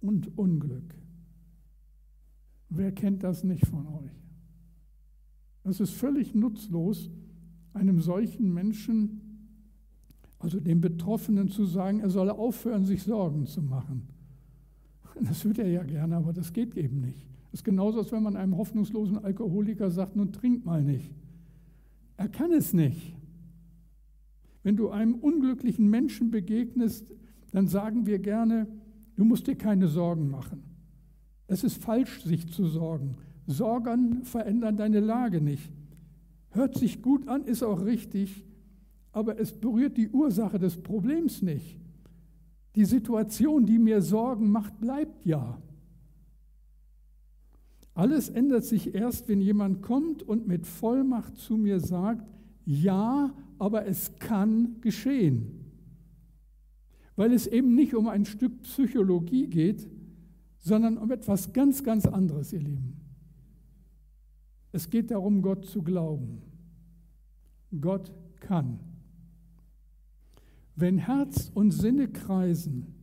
und 0.00 0.36
Unglück. 0.38 0.94
Wer 2.68 2.92
kennt 2.92 3.22
das 3.22 3.44
nicht 3.44 3.66
von 3.66 3.86
euch? 3.86 4.12
Es 5.64 5.80
ist 5.80 5.92
völlig 5.92 6.34
nutzlos, 6.34 7.10
einem 7.74 8.00
solchen 8.00 8.52
Menschen, 8.52 9.20
also 10.38 10.58
dem 10.58 10.80
Betroffenen, 10.80 11.48
zu 11.48 11.64
sagen, 11.64 12.00
er 12.00 12.10
solle 12.10 12.34
aufhören, 12.34 12.84
sich 12.84 13.02
Sorgen 13.02 13.46
zu 13.46 13.62
machen. 13.62 14.08
Das 15.20 15.44
würde 15.44 15.62
er 15.62 15.70
ja 15.70 15.82
gerne, 15.82 16.16
aber 16.16 16.32
das 16.32 16.52
geht 16.52 16.76
eben 16.76 17.00
nicht. 17.00 17.26
Das 17.50 17.60
ist 17.60 17.64
genauso, 17.64 17.98
als 17.98 18.12
wenn 18.12 18.22
man 18.22 18.36
einem 18.36 18.56
hoffnungslosen 18.56 19.18
Alkoholiker 19.18 19.90
sagt, 19.90 20.16
nun 20.16 20.32
trink 20.32 20.64
mal 20.64 20.82
nicht. 20.82 21.10
Er 22.16 22.28
kann 22.28 22.52
es 22.52 22.72
nicht. 22.72 23.14
Wenn 24.62 24.76
du 24.76 24.90
einem 24.90 25.14
unglücklichen 25.14 25.88
Menschen 25.90 26.30
begegnest, 26.30 27.12
dann 27.50 27.66
sagen 27.66 28.06
wir 28.06 28.18
gerne, 28.18 28.66
du 29.16 29.24
musst 29.24 29.46
dir 29.46 29.56
keine 29.56 29.88
Sorgen 29.88 30.30
machen. 30.30 30.62
Es 31.46 31.64
ist 31.64 31.82
falsch, 31.82 32.22
sich 32.22 32.48
zu 32.50 32.66
sorgen. 32.66 33.16
Sorgen 33.46 34.24
verändern 34.24 34.76
deine 34.76 35.00
Lage 35.00 35.40
nicht. 35.40 35.70
Hört 36.50 36.78
sich 36.78 37.02
gut 37.02 37.28
an, 37.28 37.44
ist 37.44 37.62
auch 37.62 37.84
richtig, 37.84 38.44
aber 39.10 39.38
es 39.38 39.52
berührt 39.52 39.96
die 39.96 40.08
Ursache 40.08 40.58
des 40.58 40.82
Problems 40.82 41.42
nicht. 41.42 41.81
Die 42.74 42.84
Situation, 42.84 43.66
die 43.66 43.78
mir 43.78 44.00
Sorgen 44.00 44.50
macht, 44.50 44.80
bleibt 44.80 45.24
ja. 45.26 45.60
Alles 47.94 48.30
ändert 48.30 48.64
sich 48.64 48.94
erst, 48.94 49.28
wenn 49.28 49.40
jemand 49.40 49.82
kommt 49.82 50.22
und 50.22 50.46
mit 50.46 50.66
Vollmacht 50.66 51.36
zu 51.36 51.56
mir 51.56 51.78
sagt, 51.80 52.26
ja, 52.64 53.34
aber 53.58 53.86
es 53.86 54.18
kann 54.18 54.80
geschehen. 54.80 55.60
Weil 57.16 57.32
es 57.34 57.46
eben 57.46 57.74
nicht 57.74 57.94
um 57.94 58.08
ein 58.08 58.24
Stück 58.24 58.62
Psychologie 58.62 59.46
geht, 59.46 59.86
sondern 60.58 60.96
um 60.96 61.10
etwas 61.10 61.52
ganz, 61.52 61.84
ganz 61.84 62.06
anderes, 62.06 62.52
ihr 62.52 62.60
Lieben. 62.60 63.00
Es 64.70 64.88
geht 64.88 65.10
darum, 65.10 65.42
Gott 65.42 65.66
zu 65.66 65.82
glauben. 65.82 66.40
Gott 67.78 68.10
kann. 68.40 68.78
Wenn 70.74 70.98
Herz 70.98 71.50
und 71.54 71.70
Sinne 71.70 72.08
kreisen, 72.08 72.94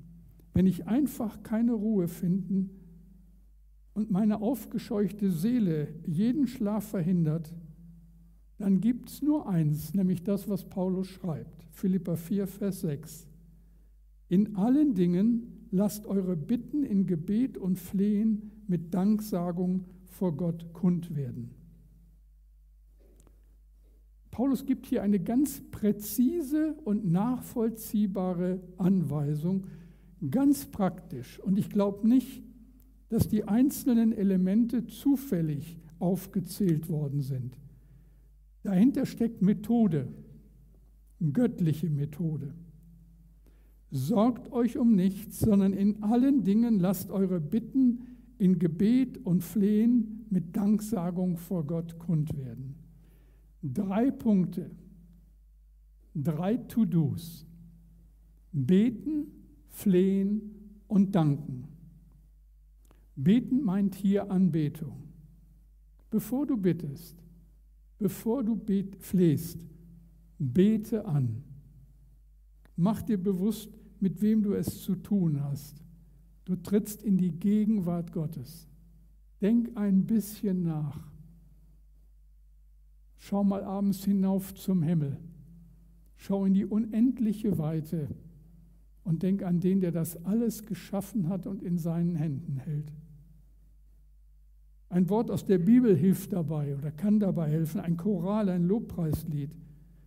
wenn 0.53 0.65
ich 0.65 0.87
einfach 0.87 1.43
keine 1.43 1.73
Ruhe 1.73 2.07
finden 2.07 2.71
und 3.93 4.11
meine 4.11 4.41
aufgescheuchte 4.41 5.31
Seele 5.31 5.87
jeden 6.05 6.47
Schlaf 6.47 6.89
verhindert, 6.89 7.53
dann 8.57 8.81
gibt 8.81 9.09
es 9.09 9.21
nur 9.21 9.47
eins, 9.47 9.93
nämlich 9.93 10.23
das, 10.23 10.49
was 10.49 10.69
Paulus 10.69 11.07
schreibt. 11.07 11.67
Philippa 11.71 12.15
4, 12.15 12.47
Vers 12.47 12.81
6. 12.81 13.27
In 14.27 14.55
allen 14.57 14.95
Dingen 14.95 15.67
lasst 15.71 16.05
eure 16.05 16.35
Bitten 16.35 16.83
in 16.83 17.05
Gebet 17.05 17.57
und 17.57 17.79
Flehen 17.79 18.51
mit 18.67 18.93
Danksagung 18.93 19.85
vor 20.07 20.35
Gott 20.35 20.73
kund 20.73 21.15
werden. 21.15 21.51
Paulus 24.39 24.65
gibt 24.65 24.85
hier 24.85 25.03
eine 25.03 25.19
ganz 25.19 25.59
präzise 25.69 26.73
und 26.85 27.11
nachvollziehbare 27.11 28.61
Anweisung, 28.77 29.65
ganz 30.31 30.65
praktisch. 30.65 31.41
Und 31.41 31.59
ich 31.59 31.69
glaube 31.69 32.07
nicht, 32.07 32.41
dass 33.09 33.27
die 33.27 33.49
einzelnen 33.49 34.13
Elemente 34.13 34.87
zufällig 34.87 35.77
aufgezählt 35.99 36.87
worden 36.87 37.19
sind. 37.19 37.57
Dahinter 38.63 39.05
steckt 39.05 39.41
Methode, 39.41 40.07
göttliche 41.33 41.89
Methode. 41.89 42.53
Sorgt 43.91 44.53
euch 44.53 44.77
um 44.77 44.95
nichts, 44.95 45.41
sondern 45.41 45.73
in 45.73 46.01
allen 46.01 46.45
Dingen 46.45 46.79
lasst 46.79 47.11
eure 47.11 47.41
Bitten 47.41 48.03
in 48.37 48.57
Gebet 48.57 49.17
und 49.17 49.43
Flehen 49.43 50.25
mit 50.29 50.55
Danksagung 50.55 51.35
vor 51.35 51.67
Gott 51.67 51.99
kund 51.99 52.37
werden. 52.37 52.68
Drei 53.61 54.09
Punkte, 54.11 54.71
drei 56.13 56.57
To-Dos. 56.57 57.45
Beten, 58.51 59.27
flehen 59.67 60.41
und 60.87 61.13
danken. 61.13 61.67
Beten 63.15 63.61
meint 63.61 63.95
hier 63.95 64.31
Anbetung. 64.31 65.03
Bevor 66.09 66.47
du 66.47 66.57
bittest, 66.57 67.21
bevor 67.97 68.43
du 68.43 68.55
bet, 68.55 68.95
flehst, 68.95 69.67
bete 70.39 71.05
an. 71.05 71.43
Mach 72.77 73.01
dir 73.01 73.21
bewusst, 73.21 73.69
mit 73.99 74.21
wem 74.21 74.41
du 74.41 74.53
es 74.53 74.81
zu 74.81 74.95
tun 74.95 75.43
hast. 75.43 75.83
Du 76.45 76.55
trittst 76.55 77.03
in 77.03 77.17
die 77.17 77.31
Gegenwart 77.31 78.13
Gottes. 78.13 78.67
Denk 79.41 79.75
ein 79.75 80.05
bisschen 80.05 80.63
nach. 80.63 81.08
Schau 83.21 83.43
mal 83.43 83.63
abends 83.63 84.05
hinauf 84.05 84.55
zum 84.55 84.81
Himmel. 84.81 85.17
Schau 86.15 86.45
in 86.45 86.53
die 86.53 86.65
unendliche 86.65 87.57
Weite 87.57 88.07
und 89.03 89.23
denk 89.23 89.43
an 89.43 89.59
den, 89.59 89.81
der 89.81 89.91
das 89.91 90.25
alles 90.25 90.65
geschaffen 90.65 91.27
hat 91.27 91.45
und 91.45 91.61
in 91.61 91.77
seinen 91.77 92.15
Händen 92.15 92.57
hält. 92.57 92.91
Ein 94.87 95.09
Wort 95.09 95.29
aus 95.29 95.45
der 95.45 95.59
Bibel 95.59 95.95
hilft 95.95 96.33
dabei 96.33 96.75
oder 96.75 96.91
kann 96.91 97.19
dabei 97.19 97.49
helfen, 97.49 97.81
ein 97.81 97.97
Choral, 97.97 98.49
ein 98.49 98.63
Lobpreislied. 98.63 99.51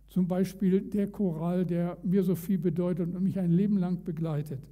Zum 0.07 0.27
Beispiel 0.27 0.81
der 0.81 1.09
Choral, 1.09 1.65
der 1.65 1.97
mir 2.03 2.23
so 2.23 2.35
viel 2.35 2.57
bedeutet 2.57 3.15
und 3.15 3.23
mich 3.23 3.39
ein 3.39 3.51
Leben 3.51 3.77
lang 3.77 4.03
begleitet. 4.03 4.67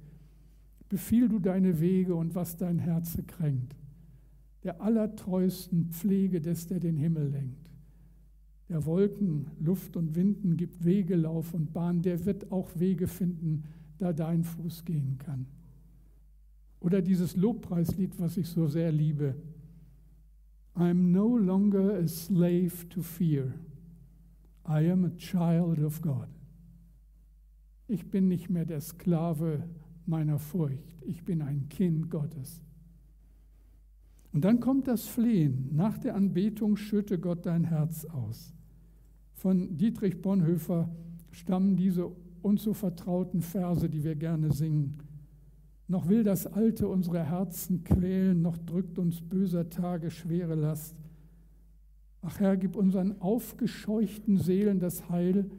Befiehl 0.88 1.28
du 1.28 1.38
deine 1.38 1.80
Wege 1.80 2.14
und 2.14 2.34
was 2.34 2.56
dein 2.56 2.80
Herz 2.80 3.16
kränkt. 3.26 3.76
Der 4.64 4.82
allertreuesten 4.82 5.90
Pflege 5.90 6.40
des, 6.40 6.66
der 6.66 6.80
den 6.80 6.96
Himmel 6.96 7.30
lenkt 7.30 7.61
der 8.72 8.86
Wolken, 8.86 9.50
Luft 9.60 9.98
und 9.98 10.14
Winden 10.14 10.56
gibt 10.56 10.82
Wege, 10.82 11.14
Lauf 11.14 11.52
und 11.52 11.74
Bahn, 11.74 12.00
der 12.00 12.24
wird 12.24 12.50
auch 12.50 12.70
Wege 12.74 13.06
finden, 13.06 13.64
da 13.98 14.14
dein 14.14 14.44
Fuß 14.44 14.86
gehen 14.86 15.18
kann. 15.18 15.44
Oder 16.80 17.02
dieses 17.02 17.36
Lobpreislied, 17.36 18.18
was 18.18 18.38
ich 18.38 18.48
so 18.48 18.66
sehr 18.66 18.90
liebe. 18.90 19.34
I'm 20.74 21.12
no 21.12 21.36
longer 21.36 21.98
a 21.98 22.08
slave 22.08 22.88
to 22.88 23.02
fear. 23.02 23.52
I 24.66 24.90
am 24.90 25.04
a 25.04 25.10
child 25.18 25.78
of 25.80 26.00
God. 26.00 26.28
Ich 27.88 28.10
bin 28.10 28.26
nicht 28.26 28.48
mehr 28.48 28.64
der 28.64 28.80
Sklave 28.80 29.68
meiner 30.06 30.38
Furcht. 30.38 30.96
Ich 31.02 31.24
bin 31.24 31.42
ein 31.42 31.68
Kind 31.68 32.10
Gottes. 32.10 32.62
Und 34.32 34.46
dann 34.46 34.60
kommt 34.60 34.88
das 34.88 35.06
Flehen. 35.06 35.68
Nach 35.72 35.98
der 35.98 36.14
Anbetung 36.14 36.78
schütte 36.78 37.18
Gott 37.18 37.44
dein 37.44 37.64
Herz 37.64 38.06
aus. 38.06 38.54
Von 39.42 39.76
Dietrich 39.76 40.22
Bonhoeffer 40.22 40.88
stammen 41.32 41.74
diese 41.74 42.12
uns 42.42 42.62
so 42.62 42.74
vertrauten 42.74 43.40
Verse, 43.42 43.88
die 43.88 44.04
wir 44.04 44.14
gerne 44.14 44.52
singen. 44.52 44.98
Noch 45.88 46.08
will 46.08 46.22
das 46.22 46.46
Alte 46.46 46.86
unsere 46.86 47.24
Herzen 47.24 47.82
quälen, 47.82 48.40
noch 48.40 48.56
drückt 48.56 49.00
uns 49.00 49.20
böser 49.20 49.68
Tage 49.68 50.12
schwere 50.12 50.54
Last. 50.54 50.94
Ach 52.20 52.38
Herr, 52.38 52.56
gib 52.56 52.76
unseren 52.76 53.20
aufgescheuchten 53.20 54.38
Seelen 54.38 54.78
das 54.78 55.08
Heil, 55.08 55.50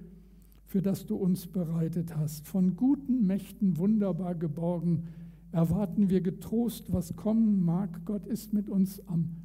für 0.65 0.81
das 0.81 1.05
du 1.05 1.17
uns 1.17 1.47
bereitet 1.47 2.15
hast. 2.15 2.47
Von 2.47 2.77
guten 2.77 3.27
Mächten 3.27 3.77
wunderbar 3.77 4.35
geborgen, 4.35 5.09
erwarten 5.51 6.09
wir 6.09 6.21
getrost, 6.21 6.93
was 6.93 7.17
kommen 7.17 7.65
mag. 7.65 8.05
Gott 8.05 8.27
ist 8.27 8.53
mit 8.53 8.69
uns 8.69 9.05
am 9.09 9.35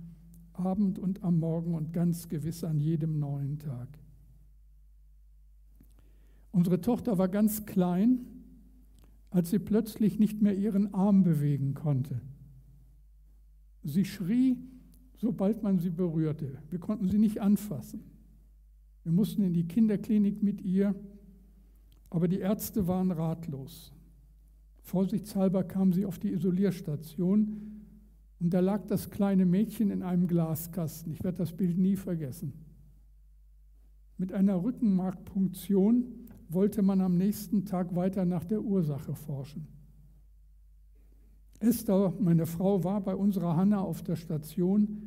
Abend 0.53 1.01
und 1.01 1.25
am 1.25 1.41
Morgen 1.41 1.75
und 1.75 1.93
ganz 1.93 2.29
gewiss 2.29 2.63
an 2.63 2.79
jedem 2.79 3.19
neuen 3.19 3.59
Tag. 3.59 3.89
Unsere 6.59 6.81
Tochter 6.81 7.19
war 7.19 7.29
ganz 7.29 7.67
klein, 7.67 8.19
als 9.31 9.51
sie 9.51 9.61
plötzlich 9.61 10.19
nicht 10.19 10.43
mehr 10.43 10.57
ihren 10.57 10.93
Arm 10.93 11.23
bewegen 11.23 11.75
konnte. 11.75 12.21
Sie 13.85 14.05
schrie, 14.05 14.57
sobald 15.19 15.63
man 15.63 15.79
sie 15.79 15.91
berührte. 15.91 16.59
Wir 16.69 16.81
konnten 16.81 17.09
sie 17.09 17.19
nicht 17.19 17.41
anfassen. 17.41 18.01
Wir 19.05 19.13
mussten 19.13 19.45
in 19.45 19.55
die 19.55 19.69
Kinderklinik 19.69 20.43
mit 20.43 20.61
ihr, 20.61 20.97
aber 22.11 22.27
die 22.27 22.41
Ärzte 22.41 22.89
waren 22.89 23.13
ratlos. 23.13 23.93
Vorsichtshalber 24.81 25.63
kam 25.63 25.93
sie 25.93 26.07
auf 26.07 26.19
die 26.19 26.33
Isolierstation 26.33 27.85
und 28.41 28.53
da 28.53 28.59
lag 28.59 28.85
das 28.89 29.11
kleine 29.11 29.47
Mädchen 29.47 29.93
in 29.93 30.03
einem 30.03 30.27
Glaskasten. 30.27 31.13
Ich 31.13 31.23
werde 31.23 31.39
das 31.39 31.53
Bild 31.53 31.79
nie 31.79 31.95
vergessen. 31.95 32.53
Mit 34.17 34.33
einer 34.33 34.61
Rückenmarkpunktion 34.61 36.18
wollte 36.49 36.83
man 36.83 37.01
am 37.01 37.17
nächsten 37.17 37.65
Tag 37.67 37.95
weiter 37.95 38.25
nach 38.25 38.45
der 38.45 38.63
Ursache 38.63 39.15
forschen. 39.15 39.69
Esther, 41.61 42.15
meine 42.21 42.47
Frau, 42.47 42.85
war 42.85 43.01
bei 43.01 43.15
unserer 43.15 43.57
Hanna 43.57 43.81
auf 43.81 44.03
der 44.03 44.17
Station 44.17 45.03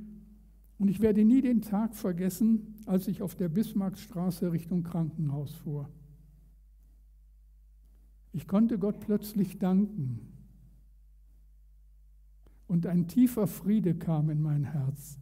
und 0.78 0.90
ich 0.90 1.00
werde 1.00 1.24
nie 1.24 1.42
den 1.42 1.62
Tag 1.62 1.96
vergessen, 1.96 2.76
als 2.86 3.08
ich 3.08 3.22
auf 3.22 3.36
der 3.36 3.50
Bismarckstraße 3.50 4.52
Richtung 4.52 4.84
Krankenhaus 4.84 5.54
fuhr. 5.54 5.90
Ich 8.34 8.48
konnte 8.48 8.78
Gott 8.78 9.00
plötzlich 9.00 9.60
danken 9.60 10.20
und 12.68 12.86
ein 12.86 13.08
tiefer 13.08 13.48
Friede 13.48 13.96
kam 13.96 14.30
in 14.30 14.42
mein 14.42 14.64
Herz. 14.64 15.20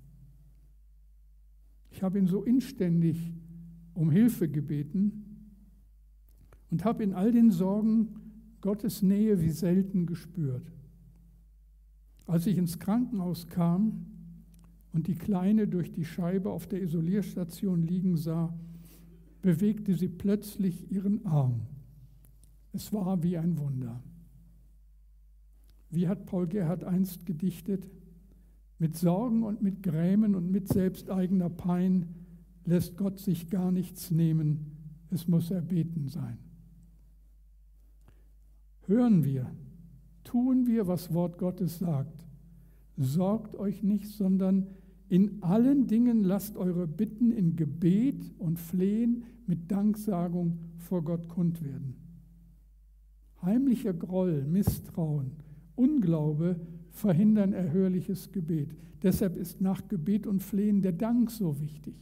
Ich 1.91 2.03
habe 2.03 2.19
ihn 2.19 2.27
so 2.27 2.43
inständig 2.43 3.33
um 3.93 4.11
Hilfe 4.11 4.47
gebeten 4.47 5.28
und 6.71 6.85
habe 6.85 7.03
in 7.03 7.13
all 7.13 7.31
den 7.31 7.51
Sorgen 7.51 8.09
Gottes 8.61 9.01
Nähe 9.01 9.41
wie 9.41 9.49
selten 9.49 10.05
gespürt. 10.05 10.71
Als 12.25 12.45
ich 12.45 12.57
ins 12.57 12.79
Krankenhaus 12.79 13.47
kam 13.47 14.05
und 14.93 15.07
die 15.07 15.15
Kleine 15.15 15.67
durch 15.67 15.91
die 15.91 16.05
Scheibe 16.05 16.51
auf 16.51 16.67
der 16.67 16.81
Isolierstation 16.81 17.81
liegen 17.81 18.17
sah, 18.17 18.53
bewegte 19.41 19.95
sie 19.95 20.09
plötzlich 20.09 20.91
ihren 20.91 21.25
Arm. 21.25 21.61
Es 22.73 22.93
war 22.93 23.23
wie 23.23 23.37
ein 23.37 23.57
Wunder. 23.57 24.03
Wie 25.89 26.07
hat 26.07 26.25
Paul 26.25 26.47
Gerhard 26.47 26.83
einst 26.83 27.25
gedichtet? 27.25 27.89
Mit 28.77 28.95
Sorgen 28.95 29.43
und 29.43 29.61
mit 29.61 29.81
Grämen 29.81 30.35
und 30.35 30.51
mit 30.51 30.67
selbsteigener 30.67 31.49
Pein 31.49 32.13
lässt 32.65 32.95
Gott 32.97 33.19
sich 33.19 33.49
gar 33.49 33.71
nichts 33.71 34.11
nehmen, 34.11 34.77
es 35.09 35.27
muss 35.27 35.49
erbeten 35.49 36.07
sein 36.07 36.37
hören 38.89 39.23
wir, 39.23 39.49
tun 40.23 40.67
wir, 40.67 40.87
was 40.87 41.13
Wort 41.13 41.37
Gottes 41.37 41.79
sagt. 41.79 42.25
sorgt 42.97 43.55
euch 43.55 43.81
nicht, 43.81 44.09
sondern 44.09 44.67
in 45.07 45.41
allen 45.41 45.87
Dingen 45.87 46.23
lasst 46.23 46.57
eure 46.57 46.85
Bitten 46.85 47.31
in 47.31 47.55
Gebet 47.55 48.33
und 48.37 48.59
Flehen 48.59 49.23
mit 49.47 49.71
Danksagung 49.71 50.59
vor 50.77 51.03
Gott 51.03 51.29
kund 51.29 51.63
werden. 51.63 51.95
Heimlicher 53.41 53.93
Groll, 53.93 54.43
Misstrauen, 54.43 55.31
Unglaube 55.75 56.59
verhindern 56.89 57.53
erhörliches 57.53 58.31
Gebet. 58.33 58.75
Deshalb 59.01 59.37
ist 59.37 59.61
nach 59.61 59.87
Gebet 59.87 60.27
und 60.27 60.43
Flehen 60.43 60.81
der 60.81 60.91
Dank 60.91 61.31
so 61.31 61.59
wichtig. 61.61 61.95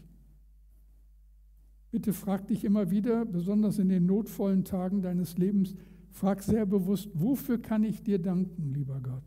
Bitte 1.91 2.11
frag 2.11 2.47
dich 2.47 2.65
immer 2.65 2.89
wieder, 2.89 3.23
besonders 3.23 3.77
in 3.77 3.89
den 3.89 4.05
notvollen 4.05 4.63
Tagen 4.63 5.01
deines 5.01 5.37
Lebens, 5.37 5.75
frag 6.11 6.41
sehr 6.43 6.65
bewusst, 6.65 7.09
wofür 7.13 7.61
kann 7.61 7.83
ich 7.83 8.03
dir 8.03 8.19
danken, 8.19 8.73
lieber 8.73 8.99
Gott? 9.01 9.23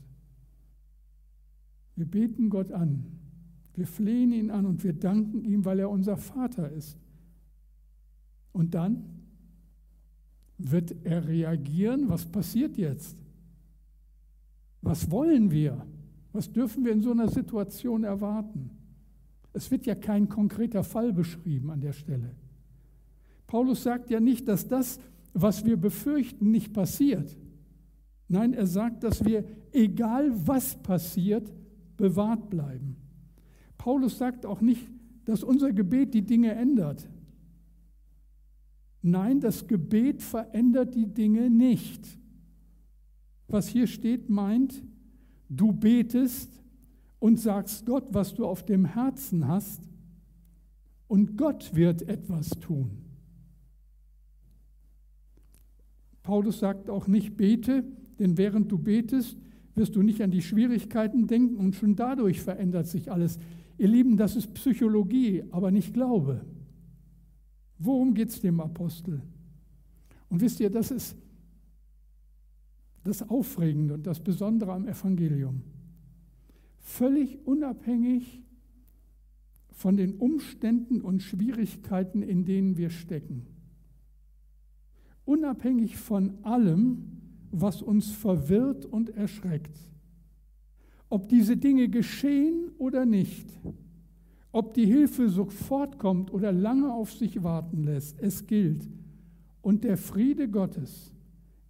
Wir 1.97 2.07
beten 2.07 2.51
Gott 2.51 2.73
an, 2.73 3.05
wir 3.75 3.87
flehen 3.87 4.33
ihn 4.33 4.51
an 4.51 4.67
und 4.67 4.83
wir 4.85 4.93
danken 4.93 5.45
ihm, 5.45 5.65
weil 5.65 5.79
er 5.79 5.91
unser 5.91 6.17
Vater 6.17 6.71
ist. 6.71 6.97
Und 8.53 8.75
dann 8.75 9.05
wird 10.59 10.95
er 11.05 11.27
reagieren. 11.27 12.09
Was 12.09 12.27
passiert 12.27 12.77
jetzt? 12.77 13.17
Was 14.83 15.11
wollen 15.11 15.51
wir? 15.51 15.87
Was 16.33 16.53
dürfen 16.53 16.85
wir 16.85 16.93
in 16.93 17.03
so 17.03 17.11
einer 17.11 17.29
Situation 17.29 18.05
erwarten? 18.05 18.71
Es 19.53 19.71
wird 19.71 19.87
ja 19.87 19.95
kein 19.95 20.29
konkreter 20.29 20.85
Fall 20.85 21.13
beschrieben 21.13 21.71
an 21.71 21.81
der 21.81 21.93
Stelle. 21.93 22.35
Paulus 23.47 23.83
sagt 23.83 24.11
ja 24.11 24.21
nicht, 24.21 24.47
dass 24.47 24.69
das, 24.69 25.01
was 25.33 25.65
wir 25.65 25.77
befürchten, 25.77 26.51
nicht 26.51 26.73
passiert. 26.73 27.37
Nein, 28.29 28.53
er 28.53 28.67
sagt, 28.67 29.03
dass 29.05 29.25
wir, 29.25 29.45
egal 29.73 30.31
was 30.47 30.81
passiert, 30.83 31.53
bewahrt 31.97 32.51
bleiben. 32.51 32.97
Paulus 33.77 34.19
sagt 34.19 34.47
auch 34.47 34.61
nicht, 34.61 34.87
dass 35.25 35.43
unser 35.43 35.73
Gebet 35.73 36.15
die 36.15 36.23
Dinge 36.23 36.53
ändert. 36.53 37.09
Nein, 39.03 39.41
das 39.41 39.67
Gebet 39.67 40.23
verändert 40.23 40.95
die 40.95 41.07
Dinge 41.07 41.49
nicht. 41.51 42.07
Was 43.49 43.69
hier 43.69 43.87
steht, 43.87 44.29
meint, 44.29 44.83
du 45.49 45.73
betest 45.73 46.61
und 47.19 47.41
sagst 47.41 47.87
Gott, 47.87 48.09
was 48.13 48.35
du 48.35 48.47
auf 48.47 48.65
dem 48.65 48.85
Herzen 48.85 49.49
hast, 49.49 49.89
und 51.09 51.37
Gott 51.37 51.75
wird 51.75 52.03
etwas 52.03 52.51
tun. 52.61 53.10
Paulus 56.31 56.61
sagt 56.61 56.89
auch 56.89 57.09
nicht, 57.09 57.37
bete, 57.37 57.83
denn 58.21 58.39
während 58.39 58.71
du 58.71 58.79
betest, 58.79 59.37
wirst 59.75 59.97
du 59.97 60.03
nicht 60.03 60.23
an 60.23 60.31
die 60.31 60.43
Schwierigkeiten 60.43 61.27
denken 61.27 61.57
und 61.57 61.75
schon 61.75 61.97
dadurch 61.97 62.41
verändert 62.41 62.87
sich 62.87 63.11
alles. 63.11 63.41
Ihr 63.79 63.89
Lieben, 63.89 64.17
das 64.17 64.37
ist 64.37 64.55
Psychologie, 64.55 65.43
aber 65.51 65.73
nicht 65.73 65.93
Glaube. 65.93 66.45
Worum 67.81 68.15
geht 68.15 68.29
es 68.29 68.41
dem 68.41 68.61
Apostel? 68.61 69.23
Und 70.29 70.41
wisst 70.41 70.61
ihr, 70.61 70.71
das 70.71 70.93
ist 70.93 71.17
das 73.03 73.29
Aufregende 73.29 73.95
und 73.95 74.07
das 74.07 74.21
Besondere 74.21 74.73
am 74.73 74.87
Evangelium. 74.87 75.63
Völlig 76.79 77.45
unabhängig 77.45 78.41
von 79.73 79.97
den 79.97 80.15
Umständen 80.15 81.01
und 81.01 81.25
Schwierigkeiten, 81.25 82.23
in 82.23 82.45
denen 82.45 82.77
wir 82.77 82.91
stecken. 82.91 83.49
Unabhängig 85.31 85.97
von 85.97 86.33
allem, 86.43 87.05
was 87.53 87.83
uns 87.83 88.11
verwirrt 88.11 88.85
und 88.85 89.11
erschreckt. 89.11 89.79
Ob 91.09 91.29
diese 91.29 91.57
Dinge 91.57 91.89
geschehen 91.89 92.73
oder 92.79 93.07
nicht, 93.07 93.47
ob 94.51 94.75
die 94.75 94.87
Hilfe 94.87 95.29
sofort 95.29 96.01
kommt 96.01 96.33
oder 96.33 96.51
lange 96.51 96.93
auf 96.93 97.13
sich 97.13 97.45
warten 97.45 97.85
lässt, 97.85 98.19
es 98.19 98.49
gilt. 98.49 98.89
Und 99.63 99.85
der 99.85 99.97
Friede 99.99 100.49
Gottes, 100.49 101.13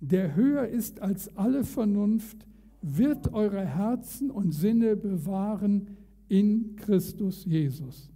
der 0.00 0.34
höher 0.34 0.66
ist 0.66 1.02
als 1.02 1.36
alle 1.36 1.62
Vernunft, 1.62 2.46
wird 2.80 3.34
eure 3.34 3.66
Herzen 3.66 4.30
und 4.30 4.52
Sinne 4.52 4.96
bewahren 4.96 5.98
in 6.28 6.76
Christus 6.76 7.44
Jesus. 7.44 8.10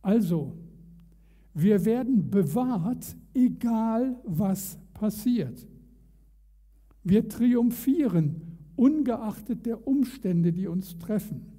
Also, 0.00 0.54
wir 1.52 1.84
werden 1.84 2.30
bewahrt, 2.30 3.14
egal 3.34 4.16
was 4.24 4.78
passiert. 4.94 5.66
Wir 7.02 7.28
triumphieren, 7.28 8.58
ungeachtet 8.76 9.66
der 9.66 9.86
Umstände, 9.86 10.52
die 10.52 10.66
uns 10.66 10.98
treffen. 10.98 11.54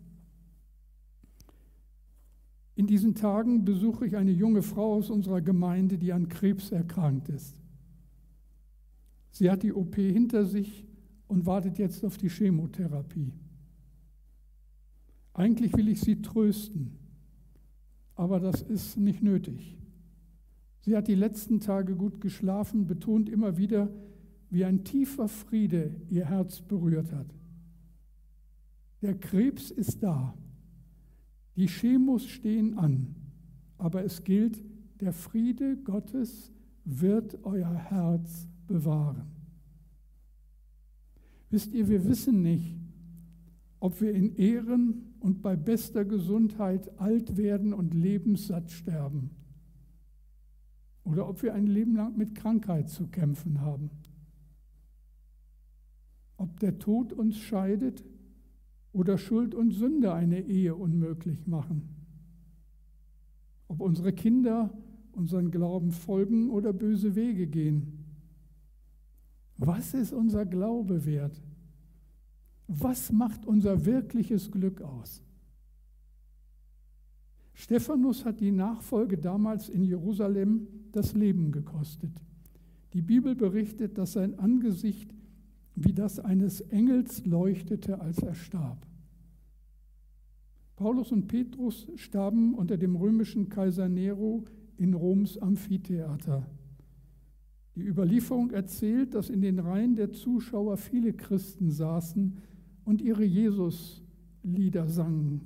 In 2.75 2.87
diesen 2.87 3.15
Tagen 3.15 3.63
besuche 3.63 4.05
ich 4.05 4.17
eine 4.17 4.31
junge 4.31 4.61
Frau 4.61 4.95
aus 4.95 5.09
unserer 5.09 5.41
Gemeinde, 5.41 5.97
die 5.97 6.11
an 6.11 6.27
Krebs 6.27 6.71
erkrankt 6.71 7.29
ist. 7.29 7.55
Sie 9.31 9.49
hat 9.49 9.63
die 9.63 9.73
OP 9.73 9.95
hinter 9.95 10.45
sich 10.45 10.85
und 11.27 11.45
wartet 11.45 11.77
jetzt 11.77 12.03
auf 12.03 12.17
die 12.17 12.29
Chemotherapie. 12.29 13.33
Eigentlich 15.33 15.75
will 15.75 15.89
ich 15.89 16.01
sie 16.01 16.21
trösten, 16.21 16.97
aber 18.15 18.39
das 18.39 18.61
ist 18.61 18.97
nicht 18.97 19.21
nötig. 19.21 19.77
Sie 20.85 20.95
hat 20.95 21.07
die 21.07 21.15
letzten 21.15 21.59
Tage 21.61 21.95
gut 21.95 22.21
geschlafen, 22.21 22.85
betont 22.85 23.27
immer 23.27 23.57
wieder, 23.57 23.89
wie 24.51 24.65
ein 24.65 24.83
tiefer 24.83 25.27
Friede 25.27 25.95
ihr 26.11 26.25
Herz 26.25 26.61
berührt 26.61 27.11
hat. 27.11 27.25
Der 29.01 29.15
Krebs 29.15 29.71
ist 29.71 30.03
da. 30.03 30.37
Die 31.55 31.65
Chemos 31.65 32.27
stehen 32.27 32.77
an, 32.77 33.15
aber 33.79 34.03
es 34.03 34.23
gilt, 34.23 34.63
der 35.01 35.11
Friede 35.11 35.75
Gottes 35.77 36.51
wird 36.83 37.39
euer 37.41 37.73
Herz 37.73 38.47
bewahren. 38.67 39.25
Wisst 41.49 41.73
ihr, 41.73 41.89
wir 41.89 42.05
wissen 42.05 42.43
nicht, 42.43 42.77
ob 43.79 44.01
wir 44.01 44.13
in 44.13 44.35
Ehren 44.35 45.15
und 45.19 45.41
bei 45.41 45.55
bester 45.55 46.05
Gesundheit 46.05 46.91
alt 46.99 47.37
werden 47.37 47.73
und 47.73 47.95
lebenssatt 47.95 48.69
sterben 48.69 49.31
oder 51.05 51.29
ob 51.29 51.41
wir 51.43 51.53
ein 51.53 51.67
Leben 51.67 51.95
lang 51.95 52.17
mit 52.17 52.35
Krankheit 52.35 52.89
zu 52.89 53.07
kämpfen 53.07 53.61
haben. 53.61 53.89
Ob 56.37 56.59
der 56.59 56.77
Tod 56.79 57.13
uns 57.13 57.37
scheidet 57.37 58.03
oder 58.91 59.17
Schuld 59.17 59.55
und 59.55 59.71
Sünde 59.71 60.13
eine 60.13 60.41
Ehe 60.41 60.75
unmöglich 60.75 61.47
machen. 61.47 61.89
Ob 63.67 63.81
unsere 63.81 64.11
Kinder 64.11 64.75
unseren 65.13 65.49
Glauben 65.49 65.91
folgen 65.91 66.49
oder 66.49 66.73
böse 66.73 67.15
Wege 67.15 67.47
gehen. 67.47 68.05
Was 69.57 69.93
ist 69.93 70.11
unser 70.11 70.45
Glaube 70.45 71.05
wert? 71.05 71.41
Was 72.67 73.11
macht 73.11 73.45
unser 73.45 73.85
wirkliches 73.85 74.51
Glück 74.51 74.81
aus? 74.81 75.21
Stephanus 77.53 78.25
hat 78.25 78.41
die 78.41 78.51
Nachfolge 78.51 79.17
damals 79.17 79.69
in 79.69 79.83
Jerusalem 79.83 80.67
das 80.95 81.13
Leben 81.13 81.51
gekostet. 81.51 82.11
Die 82.93 83.01
Bibel 83.01 83.35
berichtet, 83.35 83.97
dass 83.97 84.13
sein 84.13 84.39
Angesicht 84.39 85.13
wie 85.75 85.93
das 85.93 86.19
eines 86.19 86.61
Engels 86.61 87.25
leuchtete, 87.25 87.99
als 87.99 88.19
er 88.19 88.33
starb. 88.33 88.85
Paulus 90.75 91.11
und 91.11 91.27
Petrus 91.27 91.87
starben 91.95 92.53
unter 92.53 92.77
dem 92.77 92.95
römischen 92.95 93.49
Kaiser 93.49 93.89
Nero 93.89 94.43
in 94.77 94.93
Roms 94.93 95.37
Amphitheater. 95.37 96.45
Die 97.75 97.83
Überlieferung 97.83 98.51
erzählt, 98.51 99.13
dass 99.13 99.29
in 99.29 99.41
den 99.41 99.59
Reihen 99.59 99.95
der 99.95 100.11
Zuschauer 100.11 100.77
viele 100.77 101.13
Christen 101.13 101.71
saßen 101.71 102.37
und 102.85 103.01
ihre 103.01 103.25
Jesus-Lieder 103.25 104.87
sangen, 104.87 105.41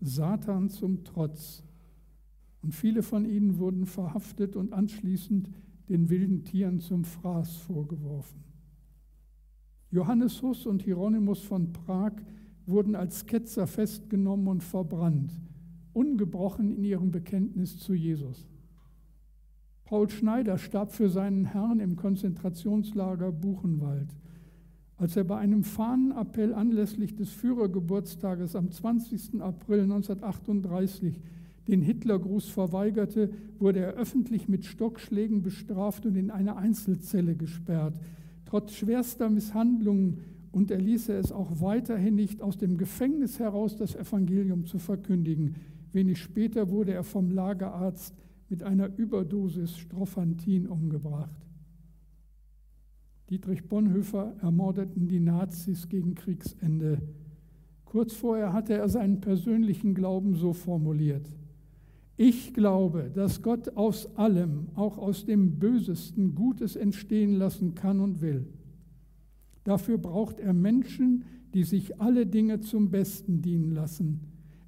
Satan 0.00 0.68
zum 0.68 1.04
Trotz. 1.04 1.62
Und 2.62 2.74
viele 2.74 3.02
von 3.02 3.24
ihnen 3.24 3.58
wurden 3.58 3.86
verhaftet 3.86 4.56
und 4.56 4.72
anschließend 4.72 5.50
den 5.88 6.08
wilden 6.08 6.44
Tieren 6.44 6.80
zum 6.80 7.04
Fraß 7.04 7.56
vorgeworfen. 7.56 8.42
Johannes 9.90 10.40
Huss 10.40 10.64
und 10.64 10.82
Hieronymus 10.82 11.40
von 11.40 11.72
Prag 11.72 12.12
wurden 12.66 12.94
als 12.94 13.26
Ketzer 13.26 13.66
festgenommen 13.66 14.46
und 14.48 14.62
verbrannt, 14.62 15.32
ungebrochen 15.92 16.74
in 16.74 16.84
ihrem 16.84 17.10
Bekenntnis 17.10 17.78
zu 17.78 17.92
Jesus. 17.92 18.46
Paul 19.84 20.08
Schneider 20.08 20.56
starb 20.56 20.92
für 20.92 21.10
seinen 21.10 21.44
Herrn 21.44 21.80
im 21.80 21.96
Konzentrationslager 21.96 23.32
Buchenwald. 23.32 24.16
Als 24.96 25.16
er 25.16 25.24
bei 25.24 25.36
einem 25.36 25.64
Fahnenappell 25.64 26.54
anlässlich 26.54 27.14
des 27.16 27.30
Führergeburtstages 27.30 28.56
am 28.56 28.70
20. 28.70 29.42
April 29.42 29.82
1938 29.82 31.20
den 31.68 31.82
Hitlergruß 31.82 32.48
verweigerte, 32.48 33.30
wurde 33.58 33.80
er 33.80 33.94
öffentlich 33.94 34.48
mit 34.48 34.64
Stockschlägen 34.64 35.42
bestraft 35.42 36.06
und 36.06 36.16
in 36.16 36.30
eine 36.30 36.56
Einzelzelle 36.56 37.36
gesperrt. 37.36 37.94
Trotz 38.44 38.72
schwerster 38.72 39.30
Misshandlungen 39.30 40.18
und 40.50 40.70
er 40.70 40.78
ließe 40.78 41.14
es 41.14 41.32
auch 41.32 41.60
weiterhin 41.60 42.14
nicht 42.14 42.42
aus 42.42 42.58
dem 42.58 42.76
Gefängnis 42.76 43.38
heraus, 43.38 43.76
das 43.76 43.94
Evangelium 43.94 44.66
zu 44.66 44.78
verkündigen. 44.78 45.54
Wenig 45.92 46.18
später 46.18 46.70
wurde 46.70 46.92
er 46.92 47.04
vom 47.04 47.30
Lagerarzt 47.30 48.14
mit 48.48 48.62
einer 48.62 48.90
Überdosis 48.98 49.78
Strophantin 49.78 50.66
umgebracht. 50.66 51.34
Dietrich 53.30 53.66
Bonhoeffer 53.66 54.34
ermordeten 54.42 55.08
die 55.08 55.20
Nazis 55.20 55.88
gegen 55.88 56.14
Kriegsende. 56.14 57.00
Kurz 57.86 58.12
vorher 58.12 58.52
hatte 58.52 58.74
er 58.74 58.90
seinen 58.90 59.22
persönlichen 59.22 59.94
Glauben 59.94 60.34
so 60.34 60.52
formuliert. 60.52 61.26
Ich 62.16 62.52
glaube, 62.52 63.10
dass 63.12 63.42
Gott 63.42 63.76
aus 63.76 64.16
allem, 64.16 64.68
auch 64.74 64.98
aus 64.98 65.24
dem 65.24 65.58
Bösesten, 65.58 66.34
Gutes 66.34 66.76
entstehen 66.76 67.34
lassen 67.34 67.74
kann 67.74 68.00
und 68.00 68.20
will. 68.20 68.46
Dafür 69.64 69.98
braucht 69.98 70.38
er 70.38 70.52
Menschen, 70.52 71.24
die 71.54 71.64
sich 71.64 72.00
alle 72.00 72.26
Dinge 72.26 72.60
zum 72.60 72.90
Besten 72.90 73.42
dienen 73.42 73.72
lassen. 73.72 74.20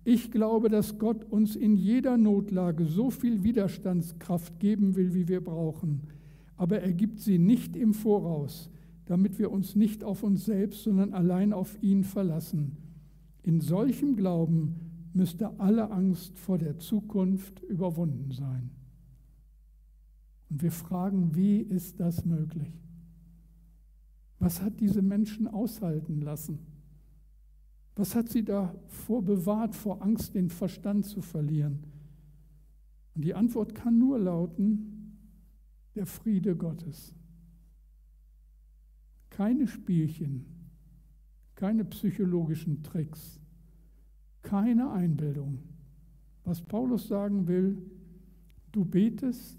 Ich 0.04 0.30
glaube, 0.30 0.68
dass 0.68 0.98
Gott 0.98 1.24
uns 1.24 1.56
in 1.56 1.76
jeder 1.76 2.16
Notlage 2.16 2.84
so 2.84 3.10
viel 3.10 3.42
Widerstandskraft 3.42 4.60
geben 4.60 4.96
will, 4.96 5.14
wie 5.14 5.28
wir 5.28 5.42
brauchen. 5.42 6.02
Aber 6.56 6.80
er 6.80 6.92
gibt 6.92 7.20
sie 7.20 7.38
nicht 7.38 7.74
im 7.74 7.94
Voraus, 7.94 8.70
damit 9.06 9.38
wir 9.38 9.50
uns 9.50 9.76
nicht 9.76 10.04
auf 10.04 10.22
uns 10.22 10.44
selbst, 10.44 10.82
sondern 10.82 11.14
allein 11.14 11.52
auf 11.52 11.82
ihn 11.82 12.04
verlassen. 12.04 12.76
In 13.42 13.60
solchem 13.60 14.16
Glauben 14.16 14.74
müsste 15.14 15.58
alle 15.60 15.90
Angst 15.90 16.38
vor 16.38 16.58
der 16.58 16.78
Zukunft 16.78 17.62
überwunden 17.62 18.32
sein. 18.32 18.70
Und 20.50 20.62
wir 20.62 20.72
fragen, 20.72 21.34
wie 21.34 21.58
ist 21.58 22.00
das 22.00 22.24
möglich? 22.24 22.72
Was 24.38 24.60
hat 24.60 24.80
diese 24.80 25.02
Menschen 25.02 25.46
aushalten 25.46 26.20
lassen? 26.20 26.58
Was 27.96 28.16
hat 28.16 28.28
sie 28.28 28.44
davor 28.44 29.22
bewahrt, 29.22 29.74
vor 29.74 30.02
Angst 30.02 30.34
den 30.34 30.50
Verstand 30.50 31.06
zu 31.06 31.22
verlieren? 31.22 31.84
Und 33.14 33.24
die 33.24 33.34
Antwort 33.34 33.74
kann 33.74 33.98
nur 33.98 34.18
lauten, 34.18 35.18
der 35.94 36.06
Friede 36.06 36.56
Gottes. 36.56 37.14
Keine 39.30 39.68
Spielchen, 39.68 40.44
keine 41.54 41.84
psychologischen 41.84 42.82
Tricks, 42.82 43.40
keine 44.44 44.92
Einbildung. 44.92 45.58
Was 46.44 46.60
Paulus 46.60 47.08
sagen 47.08 47.48
will, 47.48 47.82
du 48.70 48.84
betest 48.84 49.58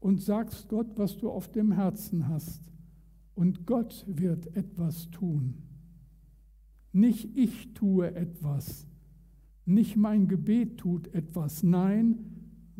und 0.00 0.20
sagst 0.20 0.68
Gott, 0.68 0.88
was 0.96 1.16
du 1.18 1.30
auf 1.30 1.52
dem 1.52 1.70
Herzen 1.70 2.26
hast 2.26 2.72
und 3.34 3.66
Gott 3.66 4.04
wird 4.08 4.56
etwas 4.56 5.10
tun. 5.10 5.54
Nicht 6.92 7.36
ich 7.36 7.72
tue 7.74 8.12
etwas, 8.14 8.86
nicht 9.64 9.96
mein 9.96 10.26
Gebet 10.26 10.78
tut 10.78 11.14
etwas, 11.14 11.62
nein, 11.62 12.18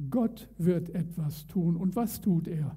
Gott 0.09 0.49
wird 0.59 0.91
etwas 0.91 1.47
tun. 1.47 1.77
Und 1.77 1.95
was 1.95 2.21
tut 2.21 2.49
er? 2.49 2.77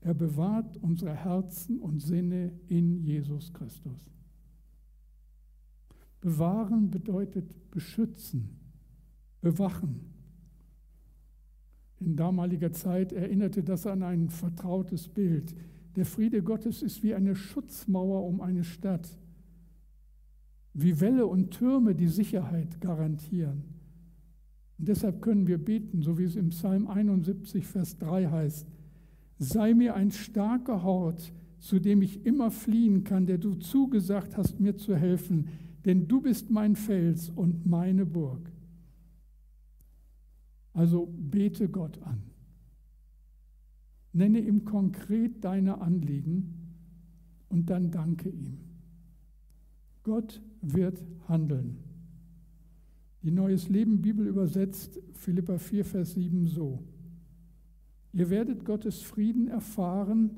Er 0.00 0.14
bewahrt 0.14 0.76
unsere 0.78 1.14
Herzen 1.14 1.78
und 1.78 2.00
Sinne 2.00 2.52
in 2.68 3.02
Jesus 3.02 3.52
Christus. 3.52 4.10
Bewahren 6.20 6.90
bedeutet 6.90 7.70
beschützen, 7.70 8.50
bewachen. 9.40 10.00
In 11.98 12.16
damaliger 12.16 12.72
Zeit 12.72 13.12
erinnerte 13.12 13.62
das 13.62 13.86
an 13.86 14.02
ein 14.02 14.28
vertrautes 14.30 15.08
Bild. 15.08 15.54
Der 15.96 16.04
Friede 16.04 16.42
Gottes 16.42 16.82
ist 16.82 17.02
wie 17.02 17.14
eine 17.14 17.34
Schutzmauer 17.34 18.24
um 18.24 18.40
eine 18.40 18.64
Stadt, 18.64 19.08
wie 20.72 21.00
Wälle 21.00 21.26
und 21.26 21.50
Türme 21.50 21.94
die 21.94 22.08
Sicherheit 22.08 22.80
garantieren. 22.80 23.64
Und 24.78 24.88
deshalb 24.88 25.20
können 25.20 25.46
wir 25.46 25.58
beten, 25.58 26.00
so 26.00 26.18
wie 26.18 26.24
es 26.24 26.36
im 26.36 26.50
Psalm 26.50 26.86
71, 26.86 27.66
Vers 27.66 27.98
3 27.98 28.28
heißt, 28.28 28.66
sei 29.38 29.74
mir 29.74 29.94
ein 29.94 30.10
starker 30.10 30.82
Hort, 30.82 31.32
zu 31.58 31.78
dem 31.78 32.00
ich 32.00 32.24
immer 32.24 32.50
fliehen 32.50 33.04
kann, 33.04 33.26
der 33.26 33.36
du 33.36 33.54
zugesagt 33.54 34.38
hast, 34.38 34.60
mir 34.60 34.76
zu 34.76 34.96
helfen, 34.96 35.48
denn 35.84 36.08
du 36.08 36.20
bist 36.20 36.50
mein 36.50 36.76
Fels 36.76 37.30
und 37.30 37.66
meine 37.66 38.04
Burg. 38.06 38.50
Also 40.72 41.06
bete 41.06 41.68
Gott 41.68 42.00
an. 42.02 42.22
Nenne 44.12 44.40
ihm 44.40 44.64
konkret 44.64 45.44
deine 45.44 45.80
Anliegen 45.80 46.54
und 47.48 47.70
dann 47.70 47.90
danke 47.90 48.28
ihm. 48.28 48.58
Gott 50.02 50.40
wird 50.62 51.04
handeln. 51.28 51.78
Die 53.22 53.30
Neues 53.30 53.68
Leben 53.68 54.00
Bibel 54.00 54.26
übersetzt 54.26 54.98
Philippa 55.12 55.58
4, 55.58 55.84
Vers 55.84 56.14
7 56.14 56.46
so. 56.46 56.82
Ihr 58.12 58.30
werdet 58.30 58.64
Gottes 58.64 59.02
Frieden 59.02 59.48
erfahren, 59.48 60.30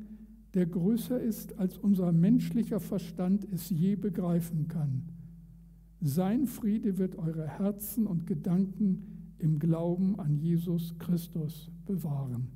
der 0.54 0.66
größer 0.66 1.20
ist, 1.20 1.58
als 1.58 1.78
unser 1.78 2.12
menschlicher 2.12 2.80
Verstand 2.80 3.46
es 3.52 3.70
je 3.70 3.94
begreifen 3.96 4.68
kann. 4.68 5.11
Sein 6.04 6.48
Friede 6.48 6.98
wird 6.98 7.14
eure 7.14 7.46
Herzen 7.46 8.08
und 8.08 8.26
Gedanken 8.26 9.34
im 9.38 9.60
Glauben 9.60 10.18
an 10.18 10.36
Jesus 10.36 10.98
Christus 10.98 11.70
bewahren. 11.86 12.48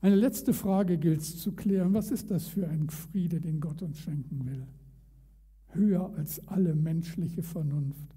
Eine 0.00 0.14
letzte 0.14 0.52
Frage 0.52 0.96
gilt 0.96 1.20
es 1.20 1.38
zu 1.38 1.52
klären. 1.52 1.94
Was 1.94 2.12
ist 2.12 2.30
das 2.30 2.46
für 2.46 2.68
ein 2.68 2.88
Friede, 2.90 3.40
den 3.40 3.58
Gott 3.58 3.82
uns 3.82 3.98
schenken 3.98 4.46
will? 4.46 4.68
Höher 5.70 6.14
als 6.16 6.46
alle 6.46 6.76
menschliche 6.76 7.42
Vernunft. 7.42 8.14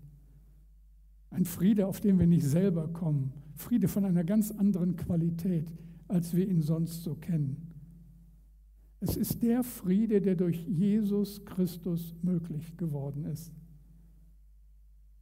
Ein 1.32 1.46
Friede, 1.46 1.88
auf 1.88 2.00
den 2.00 2.20
wir 2.20 2.28
nicht 2.28 2.46
selber 2.46 2.90
kommen. 2.90 3.34
Friede 3.56 3.88
von 3.88 4.06
einer 4.06 4.24
ganz 4.24 4.52
anderen 4.52 4.98
Qualität, 4.98 5.74
als 6.08 6.36
wir 6.36 6.48
ihn 6.48 6.62
sonst 6.62 7.02
so 7.02 7.16
kennen. 7.16 7.67
Es 9.00 9.16
ist 9.16 9.44
der 9.44 9.64
Friede, 9.64 10.22
der 10.22 10.36
durch 10.36 10.66
Jesus 10.68 11.46
Christus 11.46 12.16
möglich 12.24 12.78
geworden 12.78 13.26
ist. 13.26 13.52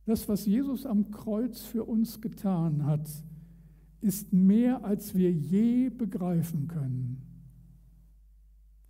Das, 0.06 0.30
was 0.30 0.46
Jesus 0.46 0.86
am 0.86 1.12
Kreuz 1.12 1.62
für 1.62 1.84
uns 1.84 2.22
getan 2.22 2.86
hat, 2.86 3.10
ist 4.02 4.32
mehr, 4.32 4.86
als 4.86 5.16
wir 5.16 5.32
je 5.32 5.90
begreifen 5.90 6.68
können. 6.68 7.22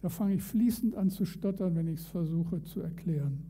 Da 0.02 0.10
fange 0.10 0.36
ich 0.36 0.44
fließend 0.44 0.94
an 0.96 1.10
zu 1.10 1.26
stottern, 1.26 1.76
wenn 1.76 1.88
ich 1.88 2.02
es 2.02 2.06
versuche 2.06 2.62
zu 2.62 2.82
erklären. 2.82 3.44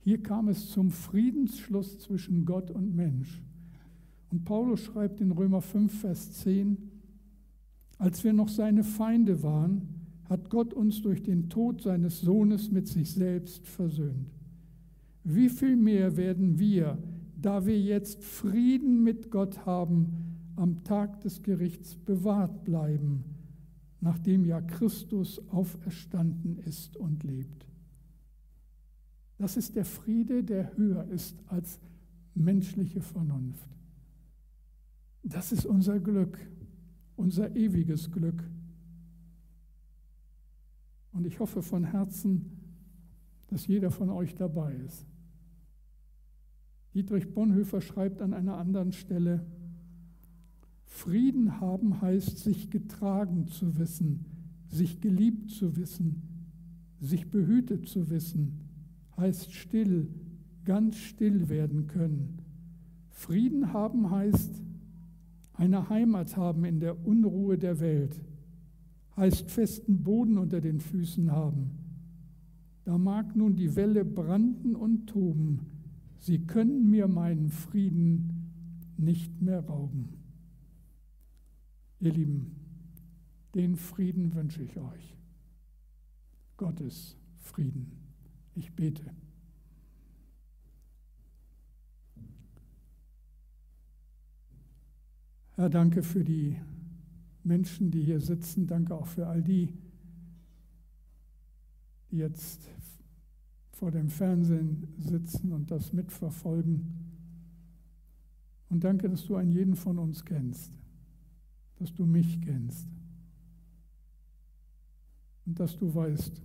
Hier 0.00 0.22
kam 0.22 0.48
es 0.48 0.70
zum 0.70 0.90
Friedensschluss 0.90 1.98
zwischen 1.98 2.44
Gott 2.44 2.70
und 2.70 2.94
Mensch. 2.94 3.42
Und 4.30 4.44
Paulus 4.44 4.80
schreibt 4.80 5.20
in 5.20 5.32
Römer 5.32 5.60
5, 5.60 6.00
Vers 6.00 6.32
10, 6.32 6.76
als 7.98 8.24
wir 8.24 8.32
noch 8.32 8.48
seine 8.48 8.84
Feinde 8.84 9.42
waren, 9.42 9.88
hat 10.28 10.50
Gott 10.50 10.74
uns 10.74 11.02
durch 11.02 11.22
den 11.22 11.48
Tod 11.48 11.82
seines 11.82 12.20
Sohnes 12.20 12.70
mit 12.70 12.88
sich 12.88 13.12
selbst 13.12 13.66
versöhnt. 13.66 14.30
Wie 15.24 15.48
viel 15.48 15.76
mehr 15.76 16.16
werden 16.16 16.58
wir, 16.58 16.98
da 17.40 17.66
wir 17.66 17.80
jetzt 17.80 18.22
Frieden 18.24 19.02
mit 19.02 19.30
Gott 19.30 19.66
haben, 19.66 20.36
am 20.56 20.84
Tag 20.84 21.20
des 21.20 21.42
Gerichts 21.42 21.94
bewahrt 21.94 22.64
bleiben, 22.64 23.24
nachdem 24.00 24.44
ja 24.44 24.60
Christus 24.60 25.40
auferstanden 25.50 26.58
ist 26.58 26.96
und 26.96 27.24
lebt. 27.24 27.66
Das 29.38 29.56
ist 29.56 29.76
der 29.76 29.84
Friede, 29.84 30.42
der 30.42 30.76
höher 30.76 31.06
ist 31.08 31.36
als 31.46 31.78
menschliche 32.34 33.00
Vernunft. 33.00 33.68
Das 35.22 35.52
ist 35.52 35.66
unser 35.66 35.98
Glück, 35.98 36.38
unser 37.16 37.56
ewiges 37.56 38.10
Glück. 38.10 38.44
Und 41.12 41.26
ich 41.26 41.40
hoffe 41.40 41.62
von 41.62 41.84
Herzen, 41.84 42.50
dass 43.48 43.66
jeder 43.66 43.90
von 43.90 44.10
euch 44.10 44.34
dabei 44.34 44.74
ist. 44.74 45.06
Dietrich 46.94 47.32
Bonhoeffer 47.32 47.80
schreibt 47.80 48.20
an 48.22 48.32
einer 48.32 48.56
anderen 48.56 48.92
Stelle, 48.92 49.44
Frieden 50.84 51.60
haben 51.60 52.00
heißt, 52.00 52.38
sich 52.38 52.70
getragen 52.70 53.48
zu 53.48 53.76
wissen, 53.78 54.24
sich 54.68 55.00
geliebt 55.00 55.50
zu 55.50 55.76
wissen, 55.76 56.22
sich 57.00 57.30
behütet 57.30 57.88
zu 57.88 58.08
wissen, 58.08 58.60
heißt 59.16 59.52
still, 59.52 60.08
ganz 60.64 60.96
still 60.96 61.48
werden 61.48 61.86
können. 61.86 62.38
Frieden 63.10 63.72
haben 63.72 64.10
heißt, 64.10 64.62
eine 65.56 65.88
Heimat 65.88 66.36
haben 66.36 66.64
in 66.64 66.80
der 66.80 67.06
Unruhe 67.06 67.58
der 67.58 67.80
Welt, 67.80 68.20
heißt 69.16 69.50
festen 69.50 70.02
Boden 70.02 70.38
unter 70.38 70.60
den 70.60 70.80
Füßen 70.80 71.32
haben. 71.32 71.70
Da 72.84 72.98
mag 72.98 73.34
nun 73.34 73.56
die 73.56 73.74
Welle 73.74 74.04
branden 74.04 74.76
und 74.76 75.06
toben, 75.06 75.60
Sie 76.18 76.46
können 76.46 76.90
mir 76.90 77.08
meinen 77.08 77.50
Frieden 77.50 78.52
nicht 78.96 79.40
mehr 79.40 79.60
rauben. 79.60 80.08
Ihr 82.00 82.12
Lieben, 82.12 82.56
den 83.54 83.76
Frieden 83.76 84.34
wünsche 84.34 84.62
ich 84.62 84.76
euch. 84.78 85.16
Gottes 86.56 87.16
Frieden. 87.38 87.92
Ich 88.54 88.74
bete. 88.74 89.04
Herr, 95.56 95.70
danke 95.70 96.02
für 96.02 96.22
die 96.22 96.54
Menschen, 97.42 97.90
die 97.90 98.02
hier 98.02 98.20
sitzen. 98.20 98.66
Danke 98.66 98.94
auch 98.94 99.06
für 99.06 99.26
all 99.26 99.42
die, 99.42 99.72
die 102.10 102.18
jetzt 102.18 102.68
vor 103.72 103.90
dem 103.90 104.10
Fernsehen 104.10 104.86
sitzen 104.98 105.52
und 105.52 105.70
das 105.70 105.94
mitverfolgen. 105.94 106.92
Und 108.68 108.84
danke, 108.84 109.08
dass 109.08 109.24
du 109.24 109.36
einen 109.36 109.50
jeden 109.50 109.76
von 109.76 109.98
uns 109.98 110.26
kennst, 110.26 110.72
dass 111.76 111.94
du 111.94 112.04
mich 112.04 112.38
kennst 112.42 112.86
und 115.46 115.58
dass 115.58 115.78
du 115.78 115.94
weißt, 115.94 116.42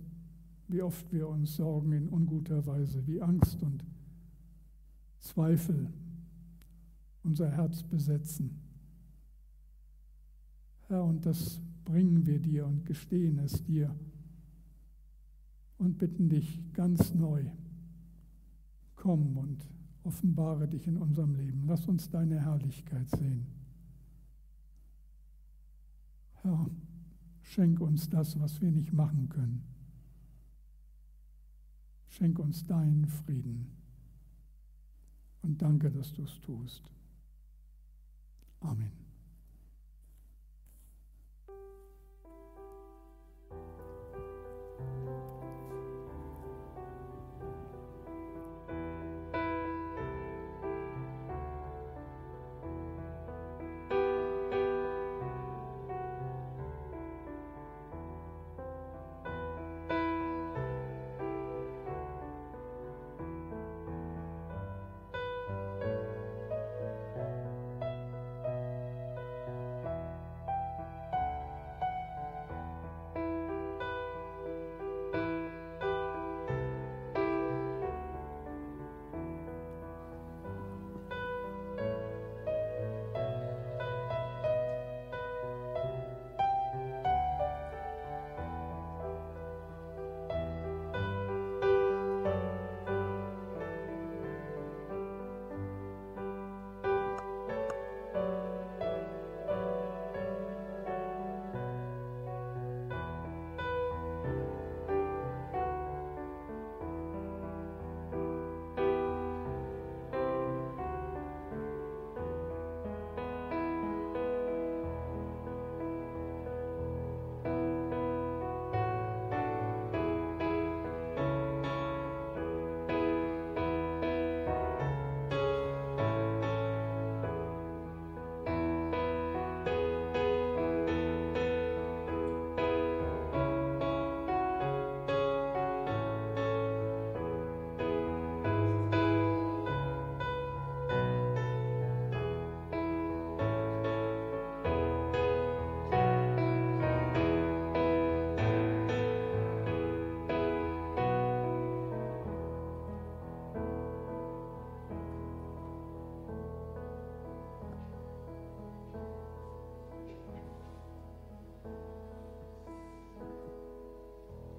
wie 0.68 0.80
oft 0.80 1.12
wir 1.12 1.28
uns 1.28 1.56
sorgen 1.56 1.92
in 1.92 2.08
unguter 2.08 2.64
Weise, 2.66 3.06
wie 3.06 3.20
Angst 3.20 3.62
und 3.62 3.84
Zweifel 5.18 5.92
unser 7.22 7.50
Herz 7.50 7.82
besetzen. 7.82 8.61
Herr, 10.92 11.04
und 11.04 11.24
das 11.24 11.58
bringen 11.86 12.26
wir 12.26 12.38
dir 12.38 12.66
und 12.66 12.84
gestehen 12.84 13.38
es 13.38 13.64
dir 13.64 13.96
und 15.78 15.96
bitten 15.96 16.28
dich 16.28 16.60
ganz 16.74 17.14
neu, 17.14 17.46
komm 18.94 19.38
und 19.38 19.66
offenbare 20.02 20.68
dich 20.68 20.86
in 20.86 20.98
unserem 20.98 21.34
Leben. 21.34 21.64
Lass 21.66 21.88
uns 21.88 22.10
deine 22.10 22.42
Herrlichkeit 22.42 23.08
sehen. 23.08 23.46
Herr, 26.42 26.68
schenk 27.40 27.80
uns 27.80 28.10
das, 28.10 28.38
was 28.38 28.60
wir 28.60 28.70
nicht 28.70 28.92
machen 28.92 29.30
können. 29.30 29.64
Schenk 32.08 32.38
uns 32.38 32.66
deinen 32.66 33.06
Frieden. 33.06 33.70
Und 35.40 35.62
danke, 35.62 35.90
dass 35.90 36.12
du 36.12 36.24
es 36.24 36.38
tust. 36.40 36.82
Amen. 38.60 39.01